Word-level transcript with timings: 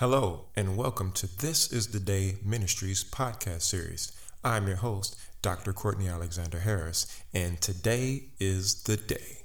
Hello, 0.00 0.46
and 0.56 0.78
welcome 0.78 1.12
to 1.12 1.26
This 1.26 1.70
is 1.70 1.88
the 1.88 2.00
Day 2.00 2.36
Ministries 2.42 3.04
podcast 3.04 3.60
series. 3.60 4.12
I'm 4.42 4.66
your 4.66 4.78
host, 4.78 5.14
Dr. 5.42 5.74
Courtney 5.74 6.08
Alexander 6.08 6.60
Harris, 6.60 7.22
and 7.34 7.60
today 7.60 8.30
is 8.38 8.84
the 8.84 8.96
day. 8.96 9.42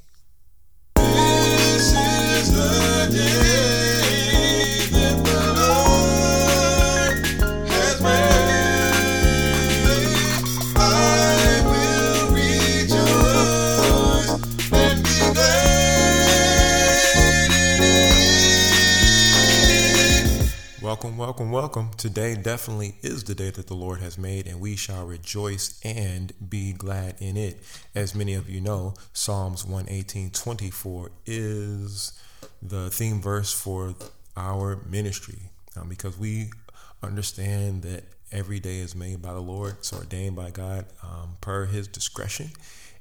This 0.95 1.93
is 1.93 2.53
the 2.53 3.17
day 3.17 4.14
Welcome, 21.05 21.19
welcome, 21.19 21.51
welcome. 21.51 21.91
Today 21.97 22.33
definitely 22.33 22.95
is 23.03 23.25
the 23.25 23.35
day 23.35 23.51
that 23.51 23.67
the 23.67 23.75
Lord 23.75 23.99
has 23.99 24.17
made, 24.17 24.47
and 24.47 24.59
we 24.59 24.75
shall 24.75 25.05
rejoice 25.05 25.79
and 25.85 26.33
be 26.49 26.73
glad 26.73 27.17
in 27.19 27.37
it. 27.37 27.61
As 27.93 28.15
many 28.15 28.33
of 28.33 28.49
you 28.49 28.59
know, 28.59 28.95
Psalms 29.13 29.63
118 29.63 30.31
24 30.31 31.11
is 31.27 32.19
the 32.59 32.89
theme 32.89 33.21
verse 33.21 33.53
for 33.53 33.93
our 34.35 34.77
ministry 34.89 35.51
um, 35.79 35.89
because 35.89 36.17
we 36.17 36.49
understand 37.03 37.83
that 37.83 38.05
every 38.31 38.59
day 38.59 38.79
is 38.79 38.95
made 38.95 39.21
by 39.21 39.33
the 39.33 39.41
Lord, 39.41 39.75
it's 39.77 39.93
ordained 39.93 40.35
by 40.35 40.49
God 40.49 40.87
um, 41.03 41.37
per 41.39 41.65
his 41.65 41.87
discretion 41.87 42.49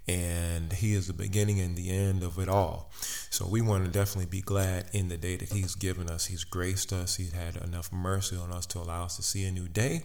and 0.06 0.72
he 0.72 0.94
is 0.94 1.06
the 1.06 1.12
beginning 1.12 1.60
and 1.60 1.76
the 1.76 1.90
end 1.90 2.22
of 2.22 2.38
it 2.38 2.48
all. 2.48 2.90
So 3.30 3.46
we 3.46 3.60
want 3.60 3.84
to 3.84 3.90
definitely 3.90 4.30
be 4.30 4.42
glad 4.42 4.86
in 4.92 5.08
the 5.08 5.16
day 5.16 5.36
that 5.36 5.52
he's 5.52 5.74
given 5.74 6.10
us. 6.10 6.26
He's 6.26 6.44
graced 6.44 6.92
us. 6.92 7.16
He's 7.16 7.32
had 7.32 7.56
enough 7.56 7.92
mercy 7.92 8.36
on 8.36 8.52
us 8.52 8.66
to 8.66 8.78
allow 8.78 9.04
us 9.04 9.16
to 9.16 9.22
see 9.22 9.44
a 9.44 9.50
new 9.50 9.68
day 9.68 10.04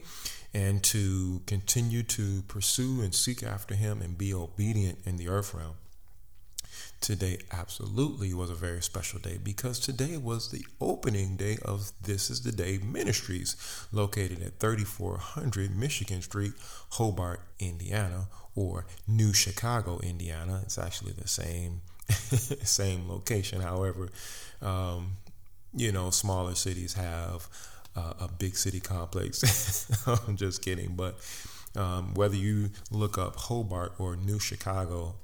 and 0.53 0.81
to 0.83 1.41
continue 1.45 2.03
to 2.03 2.41
pursue 2.43 3.01
and 3.01 3.13
seek 3.13 3.43
after 3.43 3.75
him 3.75 4.01
and 4.01 4.17
be 4.17 4.33
obedient 4.33 4.99
in 5.05 5.17
the 5.17 5.27
earth 5.27 5.53
realm. 5.53 5.75
Today 7.01 7.37
absolutely 7.51 8.33
was 8.33 8.49
a 8.49 8.55
very 8.55 8.81
special 8.81 9.19
day 9.19 9.39
because 9.41 9.79
today 9.79 10.17
was 10.17 10.51
the 10.51 10.65
opening 10.81 11.37
day 11.37 11.57
of 11.63 11.91
This 12.01 12.29
is 12.29 12.41
the 12.41 12.51
Day 12.51 12.77
Ministries, 12.77 13.55
located 13.93 14.43
at 14.43 14.59
3400 14.59 15.75
Michigan 15.75 16.21
Street, 16.21 16.51
Hobart, 16.91 17.39
Indiana, 17.57 18.27
or 18.53 18.85
New 19.07 19.33
Chicago, 19.33 19.99
Indiana. 19.99 20.59
It's 20.63 20.77
actually 20.77 21.13
the 21.13 21.27
same 21.27 21.81
same 22.09 23.07
location. 23.07 23.61
However, 23.61 24.09
um, 24.61 25.17
you 25.73 25.91
know, 25.91 26.09
smaller 26.09 26.55
cities 26.55 26.93
have 26.93 27.47
uh, 27.95 28.13
a 28.19 28.27
big 28.27 28.57
city 28.57 28.81
complex. 28.81 29.87
I'm 30.27 30.35
just 30.35 30.61
kidding, 30.61 30.95
but 30.95 31.17
um, 31.75 32.13
whether 32.13 32.35
you 32.35 32.71
look 32.91 33.17
up 33.17 33.35
Hobart 33.35 33.93
or 33.99 34.15
New 34.15 34.39
Chicago 34.39 35.15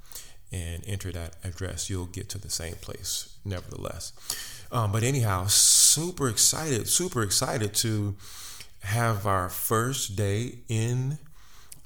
and 0.52 0.84
enter 0.86 1.12
that 1.12 1.36
address, 1.44 1.90
you'll 1.90 2.06
get 2.06 2.30
to 2.30 2.38
the 2.38 2.50
same 2.50 2.76
place. 2.76 3.38
Nevertheless, 3.44 4.14
um, 4.72 4.92
but 4.92 5.04
anyhow, 5.04 5.46
super 5.48 6.28
excited, 6.28 6.88
super 6.88 7.22
excited 7.22 7.74
to 7.76 8.16
have 8.82 9.26
our 9.26 9.50
first 9.50 10.16
day 10.16 10.60
in 10.68 11.18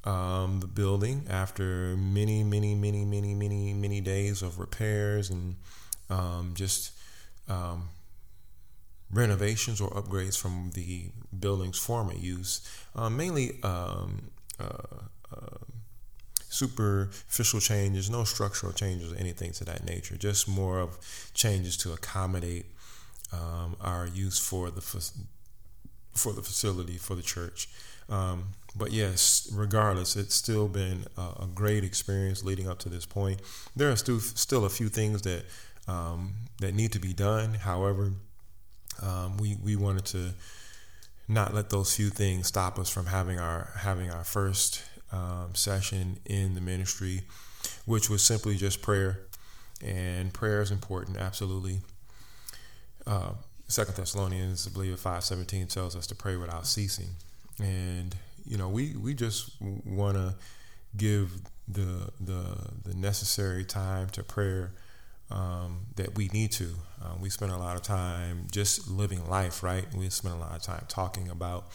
um, 0.06 0.60
the 0.60 0.68
building 0.68 1.26
after 1.30 1.96
many, 1.98 2.44
many, 2.44 2.76
many, 2.76 3.06
many, 3.06 3.34
many, 3.34 3.74
many 3.74 4.02
days 4.02 4.42
of 4.42 4.60
repairs 4.60 5.30
and 5.30 5.56
um, 6.10 6.54
just 6.56 6.92
um, 7.48 7.90
renovations 9.12 9.82
or 9.82 9.90
upgrades 9.92 10.38
from 10.38 10.72
the 10.74 11.12
building's 11.38 11.78
former 11.78 12.14
use, 12.14 12.62
uh, 12.96 13.10
mainly 13.10 13.60
um, 13.64 14.30
uh, 14.60 15.04
uh, 15.36 15.58
superficial 16.50 17.60
changes, 17.60 18.10
no 18.10 18.24
structural 18.24 18.74
changes 18.74 19.14
or 19.14 19.16
anything 19.16 19.52
to 19.54 19.66
that 19.66 19.86
nature, 19.86 20.18
just 20.18 20.48
more 20.48 20.80
of 20.80 20.98
changes 21.34 21.78
to 21.78 21.94
accommodate 21.94 22.66
um, 23.32 23.76
our 23.80 24.08
use 24.08 24.40
for 24.40 24.72
the 24.72 24.82
for 26.16 26.34
the 26.34 26.42
facility 26.42 26.98
for 26.98 27.16
the 27.16 27.22
church. 27.22 27.70
Um, 28.10 28.54
but 28.76 28.92
yes, 28.92 29.50
regardless, 29.54 30.16
it's 30.16 30.34
still 30.34 30.68
been 30.68 31.06
a, 31.16 31.44
a, 31.44 31.50
great 31.54 31.84
experience 31.84 32.44
leading 32.44 32.68
up 32.68 32.80
to 32.80 32.90
this 32.90 33.06
point. 33.06 33.40
There 33.76 33.92
are 33.92 33.96
still 33.96 34.20
still 34.20 34.66
a 34.66 34.70
few 34.70 34.90
things 34.90 35.22
that 35.22 35.46
um, 35.88 36.34
that 36.60 36.74
need 36.74 36.92
to 36.94 37.00
be 37.00 37.14
done. 37.14 37.54
However, 37.54 38.14
um, 39.02 39.38
we 39.38 39.58
we 39.64 39.76
wanted 39.76 40.06
to 40.06 40.34
not 41.28 41.54
let 41.54 41.70
those 41.70 41.96
few 41.96 42.10
things 42.10 42.48
stop 42.48 42.80
us 42.80 42.90
from 42.90 43.06
having 43.06 43.38
our 43.40 43.72
having 43.78 44.10
our 44.10 44.24
first 44.24 44.84
um, 45.12 45.54
session 45.54 46.20
in 46.26 46.56
the 46.56 46.62
ministry, 46.62 47.22
which 47.86 48.10
was 48.10 48.24
simply 48.24 48.56
just 48.56 48.82
prayer, 48.82 49.20
and 49.84 50.34
prayer 50.34 50.62
is 50.62 50.72
important, 50.72 51.18
absolutely. 51.18 51.82
Uh, 53.08 53.32
Second 53.68 53.96
Thessalonians, 53.96 54.68
I 54.68 54.72
believe, 54.72 55.00
five 55.00 55.24
seventeen 55.24 55.68
tells 55.68 55.96
us 55.96 56.08
to 56.08 56.16
pray 56.16 56.36
without 56.36 56.66
ceasing, 56.66 57.10
and 57.60 58.16
you 58.46 58.58
know 58.58 58.68
we 58.68 58.96
we 58.96 59.14
just 59.14 59.52
want 59.62 60.18
to 60.18 60.34
give 60.98 61.32
the 61.68 62.10
the 62.20 62.56
the 62.84 62.96
necessary 62.96 63.64
time 63.64 64.10
to 64.10 64.24
prayer 64.24 64.72
um, 65.32 65.86
that 65.96 66.16
we 66.18 66.30
need 66.30 66.52
to. 66.54 66.76
Uh, 67.02 67.14
we 67.20 67.30
spend 67.30 67.52
a 67.52 67.58
lot 67.58 67.76
of 67.76 67.84
time 67.84 68.48
just 68.52 68.90
living 68.90 69.28
life, 69.30 69.62
right? 69.64 69.86
We 69.94 70.10
spend 70.10 70.36
a 70.36 70.38
lot 70.38 70.56
of 70.56 70.62
time 70.64 70.86
talking 70.88 71.30
about 71.30 71.68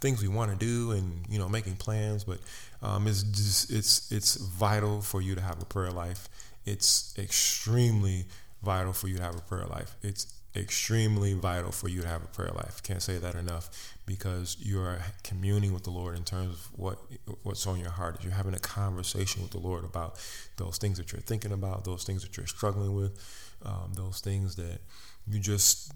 things 0.00 0.22
we 0.22 0.28
want 0.28 0.50
to 0.50 0.56
do 0.56 0.92
and 0.92 1.24
you 1.28 1.38
know 1.38 1.48
making 1.48 1.76
plans, 1.76 2.24
but 2.24 2.38
um, 2.82 3.06
it's 3.06 3.22
just, 3.22 3.70
it's 3.70 4.12
it's 4.12 4.36
vital 4.36 5.00
for 5.00 5.20
you 5.20 5.34
to 5.34 5.40
have 5.40 5.60
a 5.60 5.64
prayer 5.64 5.90
life. 5.90 6.28
It's 6.64 7.14
extremely 7.18 8.26
vital 8.62 8.92
for 8.92 9.08
you 9.08 9.16
to 9.16 9.22
have 9.22 9.36
a 9.36 9.40
prayer 9.40 9.66
life. 9.66 9.96
It's 10.02 10.34
extremely 10.56 11.34
vital 11.34 11.70
for 11.70 11.88
you 11.88 12.02
to 12.02 12.08
have 12.08 12.22
a 12.22 12.26
prayer 12.26 12.50
life. 12.54 12.82
Can't 12.82 13.02
say 13.02 13.18
that 13.18 13.34
enough 13.34 13.70
because 14.06 14.56
you 14.60 14.80
are 14.80 14.98
communing 15.22 15.72
with 15.72 15.84
the 15.84 15.90
Lord 15.90 16.16
in 16.16 16.24
terms 16.24 16.54
of 16.54 16.78
what 16.78 16.98
what's 17.42 17.66
on 17.66 17.78
your 17.78 17.90
heart. 17.90 18.22
You're 18.22 18.32
having 18.32 18.54
a 18.54 18.58
conversation 18.58 19.42
with 19.42 19.52
the 19.52 19.58
Lord 19.58 19.84
about 19.84 20.18
those 20.56 20.78
things 20.78 20.98
that 20.98 21.12
you're 21.12 21.20
thinking 21.20 21.52
about, 21.52 21.84
those 21.84 22.04
things 22.04 22.22
that 22.22 22.36
you're 22.36 22.46
struggling 22.46 22.94
with, 22.94 23.18
um, 23.64 23.92
those 23.94 24.20
things 24.20 24.56
that 24.56 24.80
you 25.28 25.40
just 25.40 25.92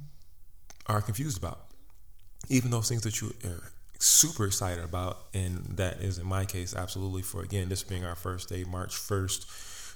are 0.87 1.01
confused 1.01 1.39
about. 1.39 1.67
Even 2.49 2.71
those 2.71 2.89
things 2.89 3.03
that 3.03 3.21
you 3.21 3.33
super 4.03 4.47
excited 4.47 4.83
about, 4.83 5.27
and 5.33 5.59
that 5.77 6.01
is 6.01 6.19
in 6.19 6.27
my 6.27 6.45
case 6.45 6.75
absolutely 6.75 7.23
for 7.23 7.43
again 7.43 7.69
this 7.69 7.85
being 7.85 8.05
our 8.05 8.17
first 8.17 8.49
day, 8.49 8.65
March 8.65 8.97
first, 8.97 9.47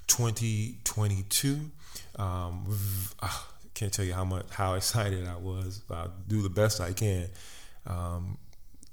2022. 0.06 1.70
Um, 2.16 2.78
ah, 3.20 3.48
can't 3.74 3.92
tell 3.92 4.04
you 4.04 4.14
how 4.14 4.24
much 4.24 4.46
how 4.50 4.74
excited 4.80 5.26
I 5.26 5.36
was. 5.36 5.82
I'll 5.90 6.12
do 6.28 6.40
the 6.40 6.48
best 6.48 6.80
I 6.80 6.92
can, 6.92 7.28
um, 7.86 8.38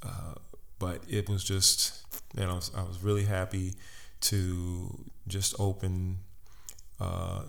uh, 0.02 0.34
but 0.80 1.02
it 1.08 1.30
was 1.30 1.44
just 1.44 2.02
you 2.36 2.46
know 2.46 2.60
I 2.76 2.82
was 2.82 3.04
really 3.04 3.26
happy 3.26 3.76
to 4.22 5.06
just 5.28 5.54
open 5.60 6.18
uh, 7.00 7.44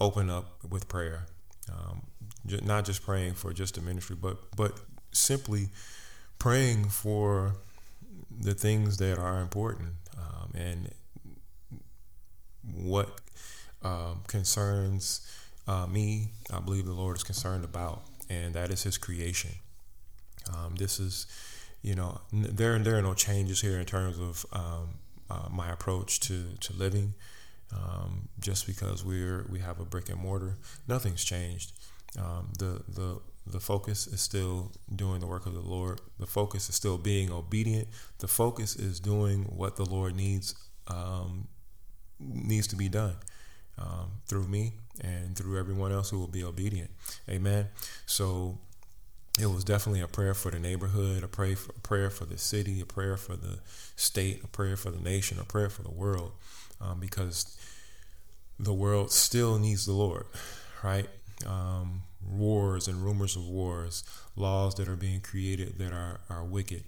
open 0.00 0.30
up 0.30 0.64
with 0.70 0.86
prayer, 0.86 1.26
um, 1.72 2.02
not 2.62 2.84
just 2.84 3.02
praying 3.02 3.34
for 3.34 3.52
just 3.52 3.74
the 3.74 3.80
ministry, 3.80 4.14
but 4.14 4.38
but 4.56 4.78
simply 5.10 5.70
praying 6.38 6.84
for 6.84 7.56
the 8.30 8.54
things 8.54 8.98
that 8.98 9.18
are 9.18 9.40
important 9.40 9.90
um, 10.16 10.52
and 10.54 10.90
what 12.74 13.20
um, 13.82 14.22
concerns 14.26 15.20
uh, 15.66 15.86
me, 15.86 16.28
I 16.52 16.60
believe 16.60 16.86
the 16.86 16.92
Lord 16.92 17.16
is 17.16 17.22
concerned 17.22 17.64
about, 17.64 18.02
and 18.30 18.54
that 18.54 18.70
is 18.70 18.82
His 18.82 18.96
creation. 18.96 19.50
Um, 20.52 20.76
this 20.76 20.98
is, 20.98 21.26
you 21.82 21.94
know, 21.94 22.20
there 22.32 22.78
there 22.78 22.96
are 22.96 23.02
no 23.02 23.14
changes 23.14 23.60
here 23.60 23.78
in 23.78 23.84
terms 23.84 24.18
of 24.18 24.46
um, 24.52 24.88
uh, 25.30 25.48
my 25.50 25.70
approach 25.70 26.20
to 26.20 26.54
to 26.60 26.72
living. 26.72 27.14
Um, 27.70 28.28
just 28.40 28.66
because 28.66 29.04
we're 29.04 29.44
we 29.50 29.58
have 29.58 29.78
a 29.78 29.84
brick 29.84 30.08
and 30.08 30.18
mortar, 30.18 30.56
nothing's 30.86 31.22
changed. 31.22 31.72
Um, 32.18 32.48
the 32.58 32.82
the 32.88 33.20
the 33.52 33.60
focus 33.60 34.06
is 34.06 34.20
still 34.20 34.72
doing 34.94 35.20
the 35.20 35.26
work 35.26 35.46
of 35.46 35.54
the 35.54 35.60
Lord. 35.60 36.00
The 36.18 36.26
focus 36.26 36.68
is 36.68 36.74
still 36.74 36.98
being 36.98 37.30
obedient. 37.30 37.88
The 38.18 38.28
focus 38.28 38.76
is 38.76 39.00
doing 39.00 39.44
what 39.44 39.76
the 39.76 39.84
Lord 39.84 40.14
needs 40.16 40.54
um, 40.86 41.48
needs 42.18 42.66
to 42.68 42.76
be 42.76 42.88
done 42.88 43.16
um, 43.78 44.10
through 44.26 44.48
me 44.48 44.72
and 45.00 45.36
through 45.36 45.58
everyone 45.58 45.92
else 45.92 46.10
who 46.10 46.18
will 46.18 46.26
be 46.28 46.42
obedient. 46.42 46.90
Amen. 47.28 47.68
So 48.06 48.58
it 49.40 49.46
was 49.46 49.64
definitely 49.64 50.00
a 50.00 50.08
prayer 50.08 50.34
for 50.34 50.50
the 50.50 50.58
neighborhood, 50.58 51.22
a 51.22 51.28
prayer 51.28 51.54
for, 51.56 51.72
a 51.76 51.80
prayer 51.80 52.10
for 52.10 52.24
the 52.24 52.38
city, 52.38 52.80
a 52.80 52.86
prayer 52.86 53.16
for 53.16 53.36
the 53.36 53.60
state, 53.94 54.42
a 54.42 54.48
prayer 54.48 54.76
for 54.76 54.90
the 54.90 55.00
nation, 55.00 55.38
a 55.38 55.44
prayer 55.44 55.68
for 55.68 55.82
the 55.82 55.90
world, 55.90 56.32
um, 56.80 56.98
because 56.98 57.56
the 58.58 58.74
world 58.74 59.12
still 59.12 59.58
needs 59.58 59.86
the 59.86 59.92
Lord, 59.92 60.24
right? 60.82 61.06
um, 61.46 62.02
wars 62.26 62.88
and 62.88 63.02
rumors 63.02 63.36
of 63.36 63.46
wars, 63.46 64.04
laws 64.36 64.74
that 64.76 64.88
are 64.88 64.96
being 64.96 65.20
created 65.20 65.78
that 65.78 65.92
are, 65.92 66.20
are 66.28 66.44
wicked, 66.44 66.84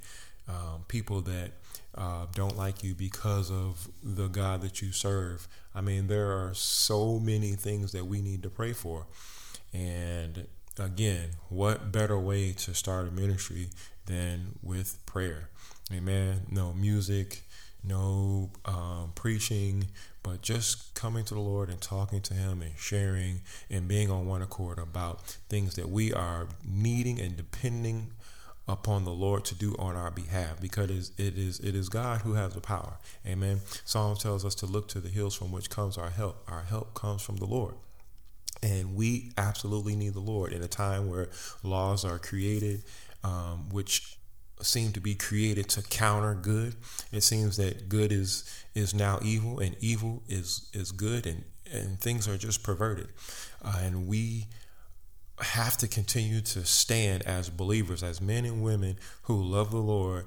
um, 0.49 0.85
people 0.89 1.21
that 1.23 1.53
uh, 1.95 2.27
don't 2.35 2.57
like 2.57 2.83
you 2.83 2.95
because 2.95 3.51
of 3.51 3.89
the 4.03 4.29
God 4.29 4.63
that 4.63 4.81
you 4.81 4.93
serve. 4.93 5.49
I 5.75 5.81
mean, 5.81 6.07
there 6.07 6.33
are 6.33 6.55
so 6.55 7.19
many 7.19 7.53
things 7.53 7.93
that 7.93 8.07
we 8.07 8.21
need 8.21 8.43
to 8.43 8.51
pray 8.51 8.73
for. 8.73 9.07
And 9.73 10.47
again, 10.79 11.31
what 11.49 11.93
better 11.93 12.19
way 12.19 12.53
to 12.53 12.75
start 12.75 13.09
a 13.09 13.11
ministry 13.11 13.71
than 14.07 14.59
with 14.63 15.05
prayer? 15.07 15.51
Amen. 15.93 16.43
No 16.51 16.73
music, 16.73 17.43
no 17.83 18.51
um, 18.65 19.13
preaching, 19.15 19.87
but 20.23 20.43
just 20.43 20.95
coming 20.95 21.25
to 21.25 21.35
the 21.35 21.41
Lord 21.41 21.69
and 21.69 21.81
talking 21.81 22.21
to 22.23 22.35
Him 22.35 22.63
and 22.63 22.73
sharing 22.77 23.43
and 23.71 23.89
being 23.89 24.11
on 24.11 24.27
one 24.27 24.43
accord 24.43 24.79
about 24.79 25.23
things 25.49 25.75
that 25.77 25.89
we 25.89 26.13
are 26.13 26.49
needing 26.65 27.21
and 27.21 27.37
depending 27.37 28.13
upon 28.69 29.05
the 29.05 29.13
Lord 29.13 29.45
to 29.47 29.55
do 29.55 29.75
on 29.79 29.97
our 29.97 30.11
behalf 30.11 30.61
because 30.61 31.11
it 31.19 31.37
is 31.37 31.59
it 31.61 31.75
is 31.75 31.89
God 31.89 32.21
who 32.23 32.35
has 32.35 32.55
the 32.55 32.61
power. 32.61 32.99
Amen. 33.27 33.61
Psalm 33.85 34.17
tells 34.17 34.45
us 34.45 34.55
to 34.57 34.67
look 34.67 34.89
to 34.89 35.01
the 35.01 35.09
hills 35.09 35.35
from 35.35 35.53
which 35.53 35.71
comes 35.71 35.99
our 35.99 36.11
help. 36.11 36.45
Our 36.49 36.63
help 36.63 36.95
comes 36.95 37.23
from 37.23 37.37
the 37.37 37.47
Lord. 37.47 37.75
And 38.63 38.95
we 38.95 39.33
absolutely 39.39 39.97
need 39.97 40.13
the 40.13 40.21
Lord 40.21 40.53
in 40.53 40.63
a 40.63 40.69
time 40.69 41.09
where 41.09 41.31
laws 41.63 42.05
are 42.05 42.19
created, 42.19 42.85
um, 43.25 43.71
which 43.71 44.19
seem 44.63 44.93
to 44.93 45.01
be 45.01 45.15
created 45.15 45.69
to 45.71 45.83
counter 45.83 46.35
good. 46.35 46.77
It 47.13 47.23
seems 47.23 47.57
that 47.57 47.89
good 47.89 48.13
is 48.13 48.45
is 48.75 48.95
now 48.95 49.19
evil, 49.23 49.59
and 49.61 49.77
evil 49.81 50.23
is 50.29 50.69
is 50.73 50.93
good, 50.93 51.27
and 51.27 51.45
and 51.73 52.01
things 52.01 52.29
are 52.29 52.37
just 52.37 52.63
perverted. 52.63 53.09
Uh, 53.63 53.79
and 53.83 54.07
we 54.07 54.47
have 55.41 55.77
to 55.79 55.89
continue 55.89 56.41
to 56.41 56.65
stand 56.65 57.23
as 57.23 57.49
believers, 57.49 58.03
as 58.03 58.21
men 58.21 58.45
and 58.45 58.63
women 58.63 58.99
who 59.23 59.43
love 59.43 59.71
the 59.71 59.79
Lord 59.79 60.27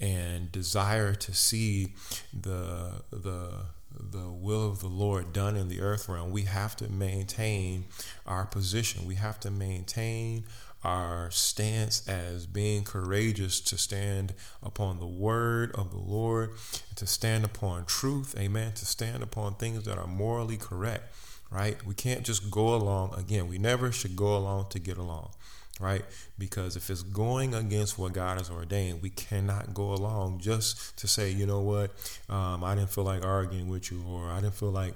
and 0.00 0.50
desire 0.50 1.14
to 1.14 1.34
see 1.34 1.94
the 2.32 3.02
the 3.10 3.66
the 3.96 4.28
will 4.28 4.68
of 4.68 4.80
the 4.80 4.88
Lord 4.88 5.32
done 5.32 5.56
in 5.56 5.68
the 5.68 5.80
earth 5.80 6.08
realm. 6.08 6.32
We 6.32 6.42
have 6.42 6.76
to 6.76 6.88
maintain 6.88 7.86
our 8.26 8.44
position. 8.44 9.06
We 9.06 9.14
have 9.14 9.38
to 9.40 9.50
maintain 9.50 10.46
our 10.84 11.30
stance 11.30 12.06
as 12.06 12.46
being 12.46 12.84
courageous 12.84 13.60
to 13.62 13.78
stand 13.78 14.34
upon 14.62 15.00
the 15.00 15.06
word 15.06 15.72
of 15.72 15.90
the 15.90 15.98
Lord, 15.98 16.50
to 16.96 17.06
stand 17.06 17.44
upon 17.44 17.86
truth, 17.86 18.34
amen, 18.38 18.72
to 18.74 18.86
stand 18.86 19.22
upon 19.22 19.54
things 19.54 19.84
that 19.84 19.98
are 19.98 20.06
morally 20.06 20.56
correct, 20.56 21.14
right? 21.50 21.84
We 21.86 21.94
can't 21.94 22.22
just 22.22 22.50
go 22.50 22.74
along. 22.74 23.14
Again, 23.16 23.48
we 23.48 23.58
never 23.58 23.90
should 23.90 24.14
go 24.14 24.36
along 24.36 24.66
to 24.70 24.78
get 24.78 24.98
along, 24.98 25.30
right? 25.80 26.04
Because 26.38 26.76
if 26.76 26.88
it's 26.90 27.02
going 27.02 27.54
against 27.54 27.98
what 27.98 28.12
God 28.12 28.38
has 28.38 28.50
ordained, 28.50 29.02
we 29.02 29.10
cannot 29.10 29.74
go 29.74 29.92
along 29.92 30.38
just 30.38 30.96
to 30.98 31.08
say, 31.08 31.30
you 31.30 31.46
know 31.46 31.60
what, 31.60 31.90
um, 32.28 32.62
I 32.62 32.74
didn't 32.74 32.90
feel 32.90 33.04
like 33.04 33.24
arguing 33.24 33.68
with 33.68 33.90
you, 33.90 34.02
or 34.08 34.30
I 34.30 34.40
didn't 34.40 34.54
feel 34.54 34.70
like 34.70 34.94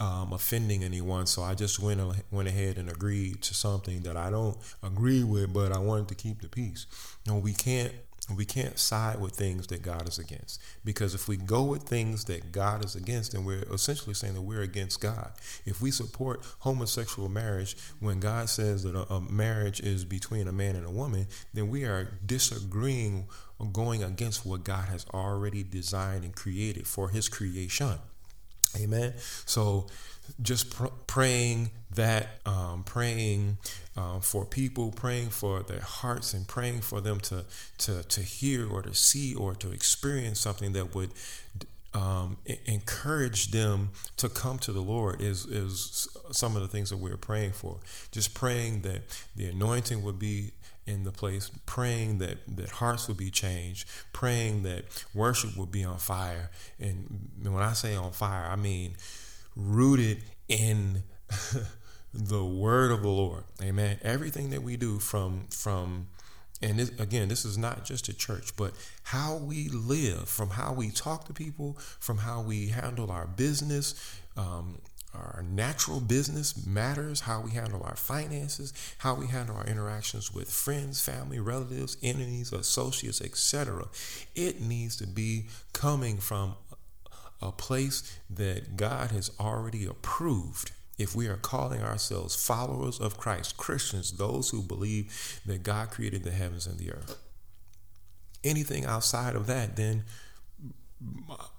um, 0.00 0.32
offending 0.32 0.82
anyone. 0.82 1.26
So 1.26 1.42
I 1.42 1.54
just 1.54 1.80
went 1.80 2.00
went 2.30 2.48
ahead 2.48 2.78
and 2.78 2.90
agreed 2.90 3.42
to 3.42 3.54
something 3.54 4.00
that 4.02 4.16
I 4.16 4.30
don't 4.30 4.56
agree 4.82 5.22
with, 5.22 5.52
but 5.52 5.72
I 5.72 5.78
wanted 5.78 6.08
to 6.08 6.14
keep 6.14 6.40
the 6.42 6.48
peace. 6.48 6.86
No, 7.26 7.36
we 7.36 7.52
can't 7.52 7.92
we 8.30 8.44
can't 8.44 8.78
side 8.78 9.20
with 9.20 9.32
things 9.32 9.66
that 9.66 9.82
God 9.82 10.08
is 10.08 10.18
against. 10.18 10.62
Because 10.84 11.14
if 11.14 11.28
we 11.28 11.36
go 11.36 11.62
with 11.64 11.82
things 11.82 12.24
that 12.24 12.52
God 12.52 12.84
is 12.84 12.96
against, 12.96 13.32
then 13.32 13.44
we're 13.44 13.64
essentially 13.72 14.14
saying 14.14 14.34
that 14.34 14.42
we're 14.42 14.62
against 14.62 15.00
God. 15.00 15.32
If 15.66 15.82
we 15.82 15.90
support 15.90 16.40
homosexual 16.60 17.28
marriage 17.28 17.76
when 18.00 18.20
God 18.20 18.48
says 18.48 18.82
that 18.84 18.94
a, 18.94 19.12
a 19.12 19.20
marriage 19.20 19.80
is 19.80 20.04
between 20.04 20.48
a 20.48 20.52
man 20.52 20.74
and 20.74 20.86
a 20.86 20.90
woman, 20.90 21.26
then 21.52 21.68
we 21.68 21.84
are 21.84 22.18
disagreeing 22.24 23.26
or 23.58 23.66
going 23.66 24.02
against 24.02 24.46
what 24.46 24.64
God 24.64 24.88
has 24.88 25.06
already 25.12 25.62
designed 25.62 26.24
and 26.24 26.34
created 26.34 26.86
for 26.86 27.10
his 27.10 27.28
creation. 27.28 27.98
Amen. 28.76 29.14
So 29.46 29.86
just 30.42 30.70
pr- 30.70 30.86
praying 31.06 31.70
that, 31.94 32.40
um, 32.46 32.82
praying 32.84 33.58
um, 33.96 34.20
for 34.20 34.44
people, 34.44 34.90
praying 34.90 35.30
for 35.30 35.62
their 35.62 35.80
hearts, 35.80 36.34
and 36.34 36.46
praying 36.46 36.80
for 36.80 37.00
them 37.00 37.20
to 37.20 37.44
to 37.78 38.02
to 38.02 38.20
hear 38.20 38.68
or 38.68 38.82
to 38.82 38.94
see 38.94 39.34
or 39.34 39.54
to 39.56 39.70
experience 39.70 40.40
something 40.40 40.72
that 40.72 40.94
would 40.94 41.10
um, 41.94 42.38
encourage 42.66 43.52
them 43.52 43.90
to 44.16 44.28
come 44.28 44.58
to 44.58 44.72
the 44.72 44.80
Lord 44.80 45.20
is 45.20 45.46
is 45.46 46.08
some 46.32 46.56
of 46.56 46.62
the 46.62 46.68
things 46.68 46.90
that 46.90 46.96
we're 46.96 47.16
praying 47.16 47.52
for. 47.52 47.78
Just 48.10 48.34
praying 48.34 48.82
that 48.82 49.02
the 49.36 49.46
anointing 49.46 50.02
would 50.02 50.18
be 50.18 50.52
in 50.86 51.04
the 51.04 51.12
place, 51.12 51.50
praying 51.66 52.18
that, 52.18 52.38
that 52.56 52.68
hearts 52.70 53.08
would 53.08 53.16
be 53.16 53.30
changed, 53.30 53.88
praying 54.12 54.62
that 54.64 54.84
worship 55.14 55.56
would 55.56 55.70
be 55.70 55.84
on 55.84 55.98
fire. 55.98 56.50
And 56.78 57.30
when 57.42 57.62
I 57.62 57.72
say 57.72 57.96
on 57.96 58.12
fire, 58.12 58.46
I 58.50 58.56
mean 58.56 58.96
rooted 59.56 60.22
in 60.48 61.04
the 62.14 62.44
word 62.44 62.90
of 62.90 63.02
the 63.02 63.08
Lord. 63.08 63.44
Amen. 63.62 63.98
Everything 64.02 64.50
that 64.50 64.62
we 64.62 64.76
do 64.76 64.98
from 64.98 65.46
from 65.50 66.08
and 66.62 66.78
this, 66.78 66.88
again, 66.98 67.28
this 67.28 67.44
is 67.44 67.58
not 67.58 67.84
just 67.84 68.08
a 68.08 68.14
church, 68.14 68.56
but 68.56 68.72
how 69.02 69.36
we 69.36 69.68
live, 69.68 70.28
from 70.28 70.50
how 70.50 70.72
we 70.72 70.90
talk 70.90 71.26
to 71.26 71.34
people, 71.34 71.76
from 72.00 72.18
how 72.18 72.40
we 72.40 72.68
handle 72.68 73.10
our 73.10 73.26
business, 73.26 73.94
um, 74.36 74.78
our 75.14 75.44
natural 75.48 76.00
business 76.00 76.66
matters, 76.66 77.20
how 77.20 77.40
we 77.40 77.52
handle 77.52 77.82
our 77.84 77.96
finances, 77.96 78.72
how 78.98 79.14
we 79.14 79.26
handle 79.26 79.56
our 79.56 79.66
interactions 79.66 80.32
with 80.34 80.50
friends, 80.50 81.00
family, 81.00 81.38
relatives, 81.38 81.96
enemies, 82.02 82.52
associates, 82.52 83.20
etc. 83.20 83.84
It 84.34 84.60
needs 84.60 84.96
to 84.96 85.06
be 85.06 85.46
coming 85.72 86.18
from 86.18 86.54
a 87.40 87.52
place 87.52 88.18
that 88.30 88.76
God 88.76 89.10
has 89.10 89.30
already 89.38 89.86
approved. 89.86 90.72
If 90.96 91.14
we 91.14 91.26
are 91.26 91.36
calling 91.36 91.82
ourselves 91.82 92.36
followers 92.36 93.00
of 93.00 93.18
Christ, 93.18 93.56
Christians, 93.56 94.12
those 94.12 94.50
who 94.50 94.62
believe 94.62 95.40
that 95.44 95.62
God 95.62 95.90
created 95.90 96.22
the 96.22 96.30
heavens 96.30 96.66
and 96.66 96.78
the 96.78 96.92
earth, 96.92 97.18
anything 98.44 98.84
outside 98.84 99.34
of 99.34 99.46
that, 99.46 99.76
then 99.76 100.04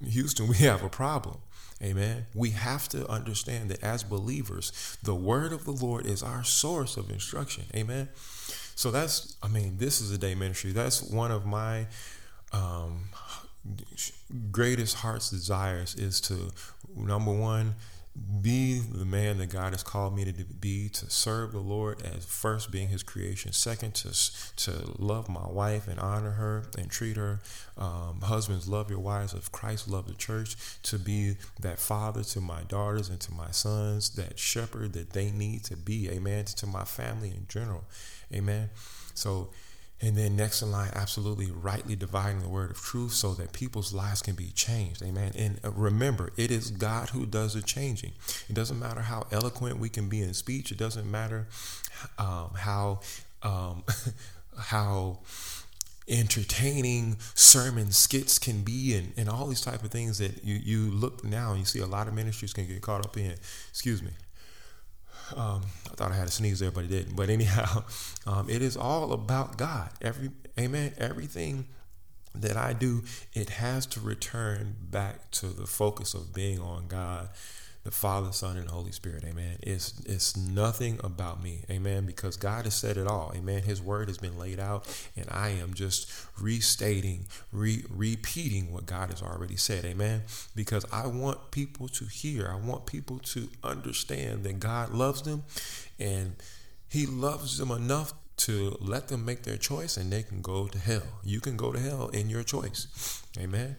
Houston, 0.03 0.47
we 0.49 0.57
have 0.57 0.83
a 0.83 0.89
problem. 0.89 1.37
Amen. 1.83 2.25
We 2.33 2.51
have 2.51 2.87
to 2.89 3.07
understand 3.09 3.69
that 3.69 3.83
as 3.83 4.03
believers, 4.03 4.97
the 5.03 5.13
word 5.13 5.51
of 5.51 5.65
the 5.65 5.71
Lord 5.71 6.05
is 6.05 6.23
our 6.23 6.43
source 6.43 6.95
of 6.95 7.09
instruction. 7.09 7.65
Amen. 7.75 8.09
So 8.75 8.91
that's, 8.91 9.35
I 9.43 9.47
mean, 9.49 9.77
this 9.77 10.01
is 10.01 10.11
a 10.11 10.17
day 10.17 10.35
ministry. 10.35 10.71
That's 10.71 11.01
one 11.01 11.31
of 11.31 11.45
my 11.45 11.87
um, 12.53 13.09
greatest 14.51 14.97
heart's 14.97 15.29
desires 15.29 15.95
is 15.95 16.21
to, 16.21 16.51
number 16.95 17.31
one, 17.33 17.75
be 18.41 18.79
the 18.79 19.05
man 19.05 19.39
that 19.39 19.49
God 19.49 19.73
has 19.73 19.83
called 19.83 20.15
me 20.15 20.23
to 20.25 20.31
be, 20.45 20.87
to 20.89 21.09
serve 21.09 21.51
the 21.51 21.59
Lord 21.59 22.01
as 22.01 22.25
first 22.25 22.71
being 22.71 22.87
His 22.87 23.03
creation, 23.03 23.51
second 23.51 23.93
to 23.95 24.13
to 24.55 24.93
love 24.97 25.27
my 25.27 25.47
wife 25.47 25.87
and 25.87 25.99
honor 25.99 26.31
her 26.31 26.63
and 26.77 26.89
treat 26.89 27.17
her. 27.17 27.41
Um, 27.77 28.21
husbands, 28.23 28.69
love 28.69 28.89
your 28.89 28.99
wives 28.99 29.33
as 29.33 29.49
Christ 29.49 29.89
loved 29.89 30.09
the 30.09 30.15
church. 30.15 30.55
To 30.83 30.97
be 30.97 31.35
that 31.59 31.79
father 31.79 32.23
to 32.23 32.39
my 32.39 32.61
daughters 32.63 33.09
and 33.09 33.19
to 33.21 33.33
my 33.33 33.51
sons, 33.51 34.11
that 34.11 34.39
shepherd 34.39 34.93
that 34.93 35.11
they 35.11 35.31
need 35.31 35.65
to 35.65 35.75
be. 35.75 36.09
Amen. 36.09 36.45
To 36.45 36.67
my 36.67 36.85
family 36.85 37.29
in 37.29 37.47
general. 37.49 37.83
Amen. 38.33 38.69
So 39.13 39.49
and 40.01 40.17
then 40.17 40.35
next 40.35 40.61
in 40.61 40.71
line, 40.71 40.91
absolutely 40.93 41.49
rightly 41.51 41.95
dividing 41.95 42.41
the 42.41 42.49
word 42.49 42.71
of 42.71 42.77
truth 42.77 43.13
so 43.13 43.33
that 43.35 43.53
people's 43.53 43.93
lives 43.93 44.21
can 44.21 44.35
be 44.35 44.47
changed. 44.47 45.01
Amen. 45.01 45.31
And 45.35 45.59
uh, 45.63 45.71
remember, 45.71 46.31
it 46.35 46.51
is 46.51 46.69
God 46.69 47.09
who 47.09 47.25
does 47.25 47.53
the 47.53 47.61
changing. 47.61 48.11
It 48.49 48.53
doesn't 48.53 48.79
matter 48.79 49.01
how 49.01 49.25
eloquent 49.31 49.79
we 49.79 49.89
can 49.89 50.09
be 50.09 50.21
in 50.21 50.33
speech. 50.33 50.71
It 50.71 50.77
doesn't 50.77 51.09
matter 51.09 51.47
um, 52.17 52.51
how 52.55 52.99
um, 53.41 53.83
how 54.59 55.19
entertaining 56.07 57.17
sermon 57.33 57.91
skits 57.91 58.37
can 58.37 58.61
be 58.61 58.93
and, 58.95 59.11
and 59.17 59.27
all 59.27 59.47
these 59.47 59.61
type 59.61 59.83
of 59.83 59.89
things 59.89 60.19
that 60.19 60.43
you, 60.43 60.55
you 60.55 60.91
look 60.91 61.23
now 61.23 61.49
and 61.49 61.59
you 61.59 61.65
see 61.65 61.79
a 61.79 61.85
lot 61.85 62.07
of 62.07 62.13
ministries 62.13 62.53
can 62.53 62.67
get 62.67 62.81
caught 62.81 63.03
up 63.03 63.17
in. 63.17 63.33
Excuse 63.71 64.03
me. 64.03 64.11
Um, 65.35 65.61
I 65.91 65.95
thought 65.95 66.11
I 66.11 66.15
had 66.15 66.27
a 66.27 66.31
sneeze 66.31 66.59
there, 66.59 66.71
but 66.71 66.85
it 66.85 66.89
didn't. 66.89 67.15
But 67.15 67.29
anyhow, 67.29 67.83
um, 68.27 68.49
it 68.49 68.61
is 68.61 68.77
all 68.77 69.13
about 69.13 69.57
God. 69.57 69.89
Every 70.01 70.31
amen. 70.59 70.93
Everything 70.97 71.67
that 72.33 72.57
I 72.57 72.73
do, 72.73 73.03
it 73.33 73.49
has 73.51 73.85
to 73.87 73.99
return 73.99 74.75
back 74.91 75.31
to 75.31 75.47
the 75.47 75.65
focus 75.65 76.13
of 76.13 76.33
being 76.33 76.59
on 76.59 76.87
God 76.87 77.29
the 77.85 77.91
Father, 77.91 78.33
Son, 78.33 78.57
and 78.57 78.67
Holy 78.67 78.91
Spirit. 78.91 79.23
Amen. 79.23 79.57
It's 79.61 79.93
it's 80.07 80.35
nothing 80.35 80.99
about 81.03 81.41
me. 81.41 81.63
Amen. 81.69 82.07
Because 82.07 82.35
God 82.35 82.65
has 82.65 82.73
said 82.73 82.97
it 82.97 83.05
all. 83.05 83.31
Amen. 83.35 83.61
His 83.61 83.79
word 83.79 84.07
has 84.07 84.17
been 84.17 84.37
laid 84.39 84.59
out, 84.59 84.87
and 85.15 85.27
I 85.29 85.49
am 85.49 85.75
just 85.75 86.11
restating, 86.41 87.27
re- 87.51 87.85
repeating 87.89 88.73
what 88.73 88.87
God 88.87 89.11
has 89.11 89.21
already 89.21 89.55
said. 89.55 89.85
Amen. 89.85 90.23
Because 90.55 90.83
I 90.91 91.05
want 91.05 91.51
people 91.51 91.87
to 91.89 92.05
hear. 92.05 92.49
I 92.51 92.55
want 92.55 92.87
people 92.87 93.19
to 93.19 93.49
understand 93.63 94.43
that 94.45 94.59
God 94.59 94.89
loves 94.89 95.21
them, 95.21 95.43
and 95.99 96.37
He 96.89 97.05
loves 97.05 97.59
them 97.59 97.69
enough 97.69 98.13
to 98.37 98.75
let 98.81 99.07
them 99.09 99.23
make 99.23 99.43
their 99.43 99.55
choice 99.55 99.95
and 99.95 100.11
they 100.11 100.21
can 100.21 100.41
go 100.41 100.67
to 100.67 100.77
hell. 100.77 101.21
You 101.23 101.39
can 101.39 101.55
go 101.55 101.71
to 101.71 101.79
hell 101.79 102.09
in 102.09 102.29
your 102.29 102.43
choice. 102.43 103.23
Amen. 103.39 103.77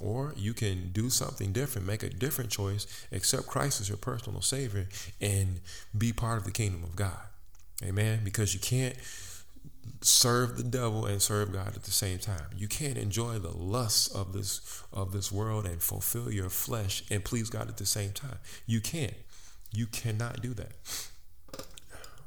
Or 0.00 0.34
you 0.36 0.54
can 0.54 0.90
do 0.92 1.08
something 1.08 1.52
different, 1.52 1.86
make 1.86 2.02
a 2.02 2.10
different 2.10 2.50
choice, 2.50 3.06
accept 3.12 3.46
Christ 3.46 3.80
as 3.80 3.88
your 3.88 3.98
personal 3.98 4.42
Savior, 4.42 4.88
and 5.20 5.60
be 5.96 6.12
part 6.12 6.38
of 6.38 6.44
the 6.44 6.50
kingdom 6.50 6.82
of 6.82 6.96
God. 6.96 7.20
Amen. 7.82 8.20
Because 8.24 8.54
you 8.54 8.60
can't 8.60 8.96
serve 10.00 10.56
the 10.56 10.62
devil 10.62 11.06
and 11.06 11.20
serve 11.20 11.52
God 11.52 11.74
at 11.76 11.84
the 11.84 11.90
same 11.90 12.18
time. 12.18 12.46
You 12.56 12.68
can't 12.68 12.98
enjoy 12.98 13.38
the 13.38 13.56
lusts 13.56 14.08
of 14.08 14.32
this 14.32 14.82
of 14.92 15.12
this 15.12 15.30
world 15.32 15.66
and 15.66 15.82
fulfill 15.82 16.30
your 16.30 16.50
flesh 16.50 17.02
and 17.10 17.24
please 17.24 17.50
God 17.50 17.68
at 17.68 17.76
the 17.76 17.86
same 17.86 18.12
time. 18.12 18.38
You 18.66 18.80
can't. 18.80 19.14
You 19.72 19.86
cannot 19.86 20.40
do 20.40 20.54
that. 20.54 20.72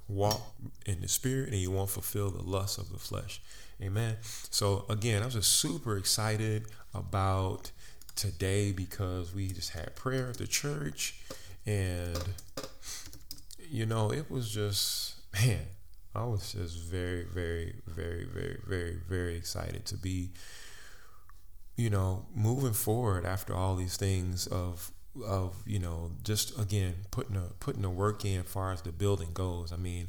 Walk 0.08 0.42
in 0.86 1.02
the 1.02 1.08
spirit 1.08 1.50
and 1.50 1.58
you 1.58 1.72
won't 1.72 1.90
fulfill 1.90 2.30
the 2.30 2.44
lusts 2.44 2.78
of 2.78 2.92
the 2.92 3.00
flesh. 3.00 3.42
Amen. 3.82 4.18
So 4.50 4.86
again, 4.90 5.22
I 5.22 5.26
was 5.26 5.36
just 5.36 5.52
super 5.56 5.98
excited 5.98 6.66
about 6.94 7.72
today 8.16 8.72
because 8.72 9.34
we 9.34 9.50
just 9.50 9.70
had 9.72 9.96
prayer 9.96 10.30
at 10.30 10.38
the 10.38 10.48
church 10.48 11.20
and 11.66 12.18
you 13.70 13.86
know, 13.86 14.12
it 14.12 14.32
was 14.32 14.50
just 14.50 15.16
man, 15.34 15.68
I 16.16 16.24
was 16.26 16.54
just 16.54 16.80
very, 16.80 17.24
very, 17.26 17.76
very, 17.86 18.26
very, 18.26 18.58
very, 18.66 18.98
very 19.08 19.36
excited 19.36 19.86
to 19.86 19.98
be, 19.98 20.32
you 21.76 21.90
know, 21.90 22.26
moving 22.36 22.74
forward 22.74 23.26
after 23.26 23.54
all 23.54 23.76
these 23.76 23.98
things 23.98 24.48
of 24.48 24.92
of 25.26 25.56
you 25.66 25.80
know 25.80 26.12
just 26.24 26.60
again 26.60 26.94
putting 27.10 27.36
a 27.36 27.50
putting 27.60 27.82
the 27.82 27.90
work 27.90 28.24
in 28.24 28.42
as 28.42 28.46
far 28.46 28.72
as 28.72 28.82
the 28.82 28.92
building 28.92 29.30
goes. 29.34 29.72
I 29.72 29.78
mean, 29.78 30.08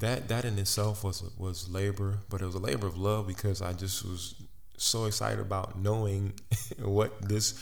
that 0.00 0.28
that 0.28 0.44
in 0.44 0.58
itself 0.58 1.04
was 1.04 1.22
was 1.36 1.68
labor, 1.68 2.20
but 2.28 2.40
it 2.40 2.46
was 2.46 2.54
a 2.54 2.60
labor 2.60 2.86
of 2.86 2.96
love 2.96 3.26
because 3.26 3.60
I 3.60 3.72
just 3.72 4.04
was 4.04 4.34
so 4.76 5.06
excited 5.06 5.40
about 5.40 5.78
knowing 5.78 6.34
what 6.78 7.20
this 7.20 7.54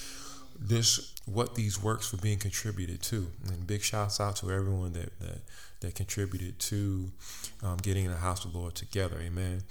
this 0.59 1.15
what 1.27 1.55
these 1.55 1.83
works 1.83 2.13
were 2.13 2.19
being 2.19 2.39
contributed 2.39 3.03
to. 3.03 3.29
And 3.49 3.67
big 3.67 3.83
shouts 3.83 4.21
out 4.21 4.37
to 4.37 4.51
everyone 4.51 4.93
that 4.93 5.19
that 5.21 5.41
that 5.81 5.95
contributed 5.95 6.59
to 6.59 7.11
um, 7.63 7.77
getting 7.79 8.09
the 8.09 8.17
house 8.17 8.45
of 8.45 8.53
the 8.53 8.59
Lord 8.59 8.75
together. 8.75 9.17
Amen. 9.21 9.63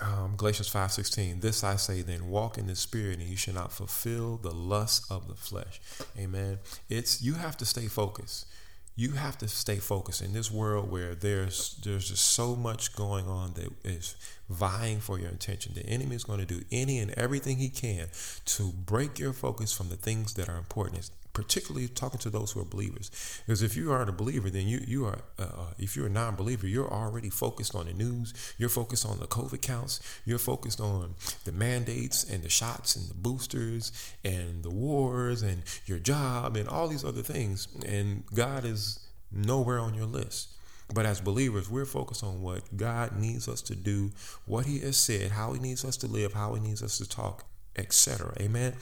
Um, 0.00 0.34
Galatians 0.36 0.70
5:16 0.70 1.40
This 1.40 1.62
I 1.62 1.76
say 1.76 2.02
then 2.02 2.28
walk 2.28 2.58
in 2.58 2.66
the 2.66 2.76
spirit 2.76 3.18
and 3.18 3.28
you 3.28 3.36
shall 3.36 3.54
not 3.54 3.72
fulfill 3.72 4.38
the 4.38 4.52
lust 4.52 5.10
of 5.10 5.28
the 5.28 5.34
flesh. 5.34 5.80
Amen. 6.18 6.58
It's 6.88 7.20
you 7.22 7.34
have 7.34 7.56
to 7.58 7.66
stay 7.66 7.86
focused. 7.86 8.46
You 8.96 9.12
have 9.12 9.38
to 9.38 9.48
stay 9.48 9.76
focused 9.76 10.20
in 10.20 10.32
this 10.32 10.50
world 10.50 10.90
where 10.90 11.14
there's 11.14 11.76
there's 11.82 12.08
just 12.08 12.24
so 12.24 12.54
much 12.54 12.94
going 12.94 13.26
on 13.26 13.54
that 13.54 13.72
is 13.84 14.14
vying 14.48 15.00
for 15.00 15.18
your 15.18 15.30
attention. 15.30 15.72
The 15.74 15.86
enemy 15.86 16.16
is 16.16 16.24
going 16.24 16.40
to 16.40 16.46
do 16.46 16.62
any 16.70 16.98
and 16.98 17.12
everything 17.12 17.56
he 17.56 17.68
can 17.70 18.08
to 18.46 18.72
break 18.72 19.18
your 19.18 19.32
focus 19.32 19.72
from 19.72 19.88
the 19.88 19.96
things 19.96 20.34
that 20.34 20.48
are 20.48 20.58
important 20.58 21.10
particularly 21.32 21.88
talking 21.88 22.18
to 22.20 22.30
those 22.30 22.52
who 22.52 22.60
are 22.60 22.64
believers. 22.64 23.10
Because 23.46 23.62
if 23.62 23.76
you 23.76 23.92
aren't 23.92 24.08
a 24.08 24.12
believer, 24.12 24.50
then 24.50 24.66
you 24.66 24.80
you 24.86 25.06
are 25.06 25.20
uh, 25.38 25.42
uh, 25.42 25.74
if 25.78 25.96
you're 25.96 26.06
a 26.06 26.10
non-believer, 26.10 26.66
you're 26.66 26.90
already 26.90 27.30
focused 27.30 27.74
on 27.74 27.86
the 27.86 27.92
news. 27.92 28.34
You're 28.58 28.68
focused 28.68 29.06
on 29.06 29.18
the 29.18 29.26
COVID 29.26 29.60
counts. 29.62 30.00
You're 30.24 30.38
focused 30.38 30.80
on 30.80 31.14
the 31.44 31.52
mandates 31.52 32.24
and 32.24 32.42
the 32.42 32.48
shots 32.48 32.96
and 32.96 33.08
the 33.08 33.14
boosters 33.14 33.92
and 34.24 34.62
the 34.62 34.70
wars 34.70 35.42
and 35.42 35.62
your 35.86 35.98
job 35.98 36.56
and 36.56 36.68
all 36.68 36.88
these 36.88 37.04
other 37.04 37.22
things. 37.22 37.68
And 37.86 38.24
God 38.34 38.64
is 38.64 39.00
nowhere 39.32 39.78
on 39.78 39.94
your 39.94 40.06
list. 40.06 40.48
But 40.92 41.06
as 41.06 41.20
believers, 41.20 41.70
we're 41.70 41.84
focused 41.84 42.24
on 42.24 42.42
what 42.42 42.76
God 42.76 43.16
needs 43.16 43.48
us 43.48 43.62
to 43.62 43.76
do, 43.76 44.10
what 44.44 44.66
He 44.66 44.80
has 44.80 44.96
said, 44.96 45.30
how 45.30 45.52
He 45.52 45.60
needs 45.60 45.84
us 45.84 45.96
to 45.98 46.08
live, 46.08 46.32
how 46.32 46.54
He 46.54 46.60
needs 46.60 46.82
us 46.82 46.98
to 46.98 47.08
talk, 47.08 47.44
etc. 47.76 48.34
Amen. 48.40 48.74